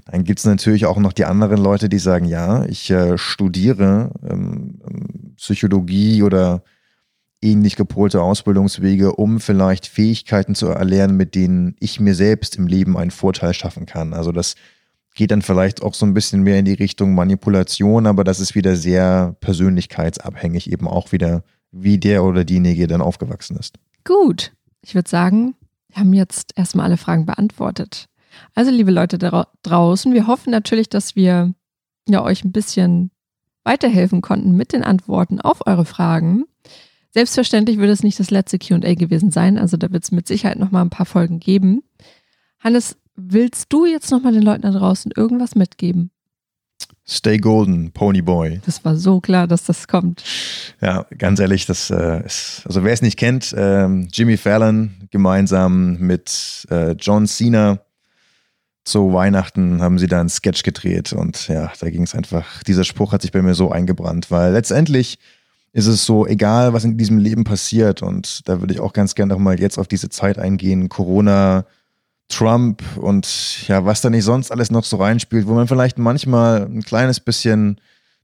Dann 0.05 0.23
gibt 0.23 0.39
es 0.39 0.45
natürlich 0.45 0.85
auch 0.85 0.97
noch 0.97 1.13
die 1.13 1.25
anderen 1.25 1.61
Leute, 1.61 1.87
die 1.87 1.99
sagen, 1.99 2.25
ja, 2.25 2.65
ich 2.65 2.89
äh, 2.89 3.17
studiere 3.17 4.11
ähm, 4.27 4.79
Psychologie 5.37 6.23
oder 6.23 6.63
ähnlich 7.41 7.77
gepolte 7.77 8.21
Ausbildungswege, 8.21 9.13
um 9.13 9.39
vielleicht 9.39 9.87
Fähigkeiten 9.87 10.55
zu 10.55 10.67
erlernen, 10.67 11.15
mit 11.15 11.35
denen 11.35 11.75
ich 11.79 11.99
mir 11.99 12.15
selbst 12.15 12.57
im 12.57 12.67
Leben 12.67 12.97
einen 12.97 13.11
Vorteil 13.11 13.53
schaffen 13.53 13.85
kann. 13.85 14.13
Also 14.13 14.31
das 14.31 14.55
geht 15.15 15.31
dann 15.31 15.41
vielleicht 15.41 15.81
auch 15.81 15.93
so 15.93 16.05
ein 16.05 16.13
bisschen 16.13 16.43
mehr 16.43 16.59
in 16.59 16.65
die 16.65 16.73
Richtung 16.73 17.13
Manipulation, 17.13 18.07
aber 18.07 18.23
das 18.23 18.39
ist 18.39 18.55
wieder 18.55 18.75
sehr 18.75 19.35
persönlichkeitsabhängig, 19.39 20.71
eben 20.71 20.87
auch 20.87 21.11
wieder, 21.13 21.43
wie 21.71 21.97
der 21.97 22.23
oder 22.23 22.43
diejenige 22.43 22.87
dann 22.87 23.01
aufgewachsen 23.01 23.55
ist. 23.57 23.77
Gut, 24.03 24.51
ich 24.81 24.95
würde 24.95 25.09
sagen, 25.09 25.55
wir 25.89 25.97
haben 25.97 26.13
jetzt 26.13 26.53
erstmal 26.55 26.85
alle 26.85 26.97
Fragen 26.97 27.25
beantwortet. 27.25 28.05
Also, 28.55 28.71
liebe 28.71 28.91
Leute 28.91 29.17
da 29.17 29.47
draußen, 29.63 30.13
wir 30.13 30.27
hoffen 30.27 30.51
natürlich, 30.51 30.89
dass 30.89 31.15
wir 31.15 31.53
ja, 32.07 32.23
euch 32.23 32.43
ein 32.43 32.51
bisschen 32.51 33.11
weiterhelfen 33.63 34.21
konnten 34.21 34.55
mit 34.55 34.73
den 34.73 34.83
Antworten 34.83 35.41
auf 35.41 35.67
eure 35.67 35.85
Fragen. 35.85 36.45
Selbstverständlich 37.11 37.77
wird 37.79 37.89
es 37.89 38.03
nicht 38.03 38.19
das 38.19 38.31
letzte 38.31 38.59
QA 38.59 38.93
gewesen 38.93 39.31
sein, 39.31 39.57
also 39.57 39.77
da 39.77 39.91
wird 39.91 40.03
es 40.03 40.11
mit 40.11 40.27
Sicherheit 40.27 40.59
noch 40.59 40.71
mal 40.71 40.81
ein 40.81 40.91
paar 40.91 41.05
Folgen 41.05 41.39
geben. 41.39 41.83
Hannes, 42.59 42.97
willst 43.15 43.73
du 43.73 43.85
jetzt 43.85 44.11
noch 44.11 44.21
mal 44.21 44.33
den 44.33 44.43
Leuten 44.43 44.61
da 44.61 44.71
draußen 44.71 45.11
irgendwas 45.15 45.55
mitgeben? 45.55 46.11
Stay 47.07 47.37
Golden, 47.37 47.91
Ponyboy. 47.91 48.61
Das 48.65 48.85
war 48.85 48.95
so 48.95 49.19
klar, 49.19 49.47
dass 49.47 49.63
das 49.63 49.87
kommt. 49.87 50.23
Ja, 50.79 51.07
ganz 51.17 51.39
ehrlich, 51.39 51.65
das 51.65 51.89
äh, 51.89 52.23
ist, 52.23 52.61
also 52.65 52.83
wer 52.83 52.93
es 52.93 53.01
nicht 53.01 53.17
kennt, 53.17 53.51
äh, 53.53 53.87
Jimmy 53.87 54.37
Fallon 54.37 55.07
gemeinsam 55.09 55.97
mit 55.97 56.67
äh, 56.69 56.91
John 56.91 57.25
Cena 57.25 57.79
zu 58.85 59.13
Weihnachten 59.13 59.81
haben 59.81 59.99
sie 59.99 60.07
da 60.07 60.19
einen 60.19 60.29
Sketch 60.29 60.63
gedreht 60.63 61.13
und 61.13 61.47
ja, 61.47 61.71
da 61.79 61.89
ging 61.89 62.03
es 62.03 62.15
einfach, 62.15 62.63
dieser 62.63 62.83
Spruch 62.83 63.11
hat 63.11 63.21
sich 63.21 63.31
bei 63.31 63.41
mir 63.41 63.53
so 63.53 63.71
eingebrannt, 63.71 64.31
weil 64.31 64.53
letztendlich 64.53 65.19
ist 65.71 65.85
es 65.85 66.05
so, 66.05 66.25
egal 66.25 66.73
was 66.73 66.83
in 66.83 66.97
diesem 66.97 67.19
Leben 67.19 67.43
passiert, 67.43 68.01
und 68.01 68.47
da 68.47 68.59
würde 68.59 68.73
ich 68.73 68.79
auch 68.79 68.93
ganz 68.93 69.13
gerne 69.15 69.33
nochmal 69.33 69.59
jetzt 69.59 69.77
auf 69.77 69.87
diese 69.87 70.09
Zeit 70.09 70.39
eingehen, 70.39 70.89
Corona, 70.89 71.65
Trump 72.29 72.83
und 72.97 73.67
ja, 73.67 73.85
was 73.85 74.01
da 74.01 74.09
nicht 74.09 74.23
sonst 74.23 74.51
alles 74.51 74.71
noch 74.71 74.85
so 74.85 74.97
reinspielt, 74.97 75.47
wo 75.47 75.53
man 75.53 75.67
vielleicht 75.67 75.97
manchmal 75.97 76.61
ein 76.61 76.83
kleines 76.83 77.19
bisschen 77.19 77.81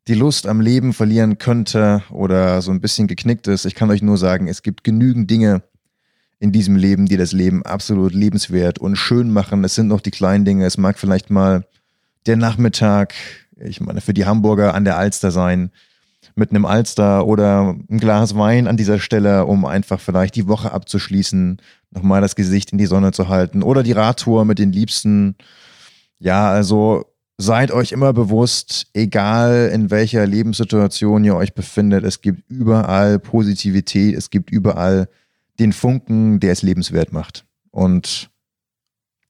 die 0.08 0.14
Lust 0.14 0.48
am 0.48 0.62
Leben 0.62 0.94
verlieren 0.94 1.40
könnte 1.40 2.04
oder 2.12 2.62
so 2.62 2.72
ein 2.72 2.82
bisschen 2.82 3.08
geknickt 3.08 3.48
ist. 3.48 3.66
Ich 3.66 3.74
kann 3.74 3.90
euch 3.90 4.04
nur 4.04 4.18
sagen, 4.18 4.48
es 4.48 4.62
gibt 4.62 4.84
genügend 4.84 5.30
Dinge 5.30 5.64
in 6.40 6.52
diesem 6.52 6.76
Leben, 6.76 7.08
die 7.08 7.18
das 7.18 7.32
Leben 7.32 7.66
absolut 7.66 8.14
lebenswert 8.14 8.78
und 8.78 8.98
schön 8.98 9.34
machen. 9.34 9.64
Es 9.64 9.74
sind 9.74 9.88
noch 9.88 10.02
die 10.02 10.12
kleinen 10.12 10.46
Dinge. 10.46 10.66
Es 10.66 10.78
mag 10.78 11.00
vielleicht 11.00 11.32
mal 11.32 11.66
der 12.28 12.38
Nachmittag, 12.38 13.16
ich 13.58 13.82
meine, 13.82 14.02
für 14.02 14.14
die 14.14 14.26
Hamburger 14.26 14.76
an 14.76 14.86
der 14.86 14.98
Alster 14.98 15.32
sein, 15.32 15.72
mit 16.36 16.50
einem 16.50 16.66
Alster 16.66 17.26
oder 17.26 17.76
ein 17.90 17.98
Glas 17.98 18.36
Wein 18.36 18.68
an 18.68 18.78
dieser 18.78 19.00
Stelle, 19.00 19.46
um 19.46 19.66
einfach 19.66 20.00
vielleicht 20.00 20.36
die 20.36 20.48
Woche 20.48 20.72
abzuschließen, 20.72 21.62
nochmal 21.96 22.22
das 22.22 22.36
Gesicht 22.36 22.72
in 22.72 22.78
die 22.78 22.86
Sonne 22.86 23.12
zu 23.12 23.30
halten 23.30 23.64
oder 23.64 23.84
die 23.84 23.94
Radtour 23.94 24.46
mit 24.46 24.60
den 24.60 24.72
Liebsten. 24.72 25.36
Ja, 26.20 26.50
also 26.50 27.06
seid 27.38 27.72
euch 27.72 27.92
immer 27.92 28.14
bewusst, 28.14 28.88
egal 28.94 29.72
in 29.74 29.92
welcher 29.92 30.26
Lebenssituation 30.26 31.24
ihr 31.24 31.36
euch 31.36 31.54
befindet, 31.54 32.04
es 32.04 32.22
gibt 32.22 32.50
überall 32.50 33.20
Positivität, 33.20 34.16
es 34.16 34.30
gibt 34.30 34.52
überall 34.52 35.10
den 35.60 35.74
Funken, 35.74 36.40
der 36.40 36.52
es 36.52 36.62
lebenswert 36.62 37.12
macht. 37.12 37.46
Und 37.72 38.30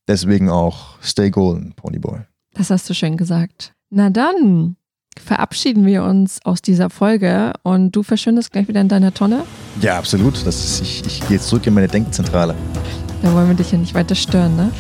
deswegen 0.08 0.50
auch 0.50 1.02
Stay 1.02 1.30
Golden, 1.30 1.74
Ponyboy. 1.74 2.22
Das 2.54 2.70
hast 2.70 2.90
du 2.90 2.94
schön 2.94 3.18
gesagt. 3.18 3.74
Na 3.90 4.10
dann, 4.10 4.78
verabschieden 5.24 5.86
wir 5.86 6.04
uns 6.04 6.40
aus 6.44 6.62
dieser 6.62 6.90
Folge 6.90 7.54
und 7.64 7.92
du 7.96 8.04
verschwindest 8.04 8.52
gleich 8.52 8.68
wieder 8.68 8.82
in 8.82 8.88
deiner 8.88 9.14
Tonne? 9.14 9.44
Ja, 9.82 9.98
absolut. 9.98 10.46
Das 10.46 10.64
ist, 10.64 10.82
ich, 10.82 11.06
ich 11.06 11.20
gehe 11.22 11.38
jetzt 11.38 11.48
zurück 11.48 11.66
in 11.68 11.74
meine 11.74 11.88
Denkzentrale. 11.88 12.56
Da 13.22 13.34
wollen 13.34 13.48
wir 13.48 13.56
dich 13.56 13.72
ja 13.72 13.78
nicht 13.78 13.94
weiter 13.94 14.16
stören, 14.16 14.56
ne? 14.56 14.72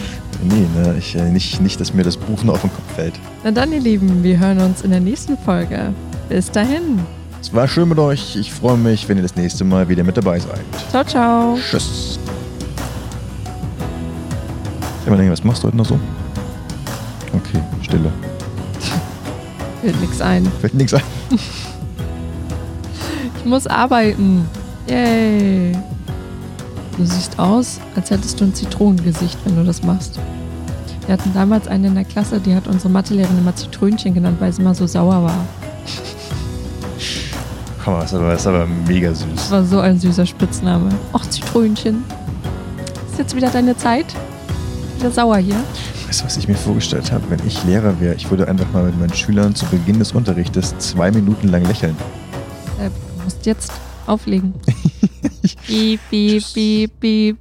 Nee, 0.43 0.67
ne, 0.75 0.95
ich, 0.99 1.15
äh, 1.15 1.29
nicht, 1.29 1.61
nicht, 1.61 1.79
dass 1.79 1.93
mir 1.93 2.03
das 2.03 2.17
Buch 2.17 2.43
noch 2.43 2.55
auf 2.55 2.61
den 2.61 2.71
Kopf 2.71 2.95
fällt. 2.95 3.13
Na 3.43 3.51
dann, 3.51 3.71
ihr 3.71 3.79
Lieben, 3.79 4.23
wir 4.23 4.37
hören 4.37 4.59
uns 4.59 4.81
in 4.81 4.91
der 4.91 4.99
nächsten 4.99 5.37
Folge. 5.37 5.93
Bis 6.29 6.51
dahin. 6.51 6.99
Es 7.41 7.53
war 7.53 7.67
schön 7.67 7.87
mit 7.87 7.99
euch. 7.99 8.35
Ich 8.35 8.51
freue 8.51 8.77
mich, 8.77 9.07
wenn 9.07 9.17
ihr 9.17 9.23
das 9.23 9.35
nächste 9.35 9.63
Mal 9.63 9.87
wieder 9.87 10.03
mit 10.03 10.17
dabei 10.17 10.39
seid. 10.39 10.59
Ciao, 10.89 11.03
ciao. 11.03 11.57
Tschüss. 11.57 12.19
Was 15.05 15.43
machst 15.43 15.63
du 15.63 15.67
heute 15.67 15.77
noch 15.77 15.85
so? 15.85 15.99
Okay, 17.33 17.61
Stille. 17.83 18.11
Fällt 19.85 20.01
nichts 20.01 20.19
ein. 20.19 20.51
Fällt 20.61 20.73
nichts 20.73 20.93
ein. 20.95 21.03
ich 23.37 23.45
muss 23.45 23.67
arbeiten. 23.67 24.49
Yay. 24.89 25.73
Du 26.97 27.05
siehst 27.05 27.37
aus, 27.37 27.79
als 27.95 28.09
hättest 28.09 28.41
du 28.41 28.45
ein 28.45 28.55
Zitronengesicht, 28.55 29.37
wenn 29.45 29.55
du 29.55 29.63
das 29.63 29.83
machst. 29.83 30.19
Wir 31.05 31.13
hatten 31.13 31.31
damals 31.35 31.67
eine 31.67 31.85
in 31.89 31.93
der 31.93 32.03
Klasse, 32.03 32.39
die 32.39 32.55
hat 32.55 32.67
unsere 32.67 32.89
Mathelehrerin 32.89 33.37
immer 33.37 33.55
Zitrönchen 33.55 34.15
genannt, 34.15 34.37
weil 34.39 34.51
sie 34.51 34.63
immer 34.63 34.73
so 34.73 34.87
sauer 34.87 35.21
war. 35.21 35.45
Komm, 37.83 37.99
das 37.99 38.11
ist 38.11 38.13
aber, 38.15 38.31
das 38.31 38.41
ist 38.41 38.47
aber 38.47 38.65
mega 38.87 39.13
süß. 39.13 39.27
Das 39.35 39.51
war 39.51 39.63
so 39.65 39.81
ein 39.81 39.99
süßer 39.99 40.25
Spitzname. 40.25 40.89
Ach, 41.13 41.29
Zitrönchen. 41.29 42.03
Ist 43.11 43.19
jetzt 43.19 43.35
wieder 43.35 43.51
deine 43.51 43.77
Zeit? 43.77 44.07
Wieder 44.97 45.11
sauer 45.11 45.37
hier? 45.37 45.57
Weißt 46.07 46.21
du, 46.21 46.25
was 46.25 46.37
ich 46.37 46.47
mir 46.47 46.55
vorgestellt 46.55 47.11
habe? 47.11 47.23
Wenn 47.29 47.45
ich 47.47 47.63
Lehrer 47.63 47.99
wäre, 47.99 48.15
ich 48.15 48.29
würde 48.29 48.47
einfach 48.47 48.71
mal 48.71 48.83
mit 48.83 48.99
meinen 48.99 49.13
Schülern 49.13 49.55
zu 49.55 49.65
Beginn 49.65 49.99
des 49.99 50.11
Unterrichtes 50.11 50.77
zwei 50.77 51.11
Minuten 51.11 51.47
lang 51.47 51.65
lächeln. 51.65 51.95
Äh, 52.79 52.89
du 52.89 53.23
musst 53.23 53.45
jetzt 53.45 53.71
auflegen. 54.05 54.53
piep, 55.67 55.99
piep, 56.09 56.43
piep, 56.53 56.99
piep. 56.99 57.37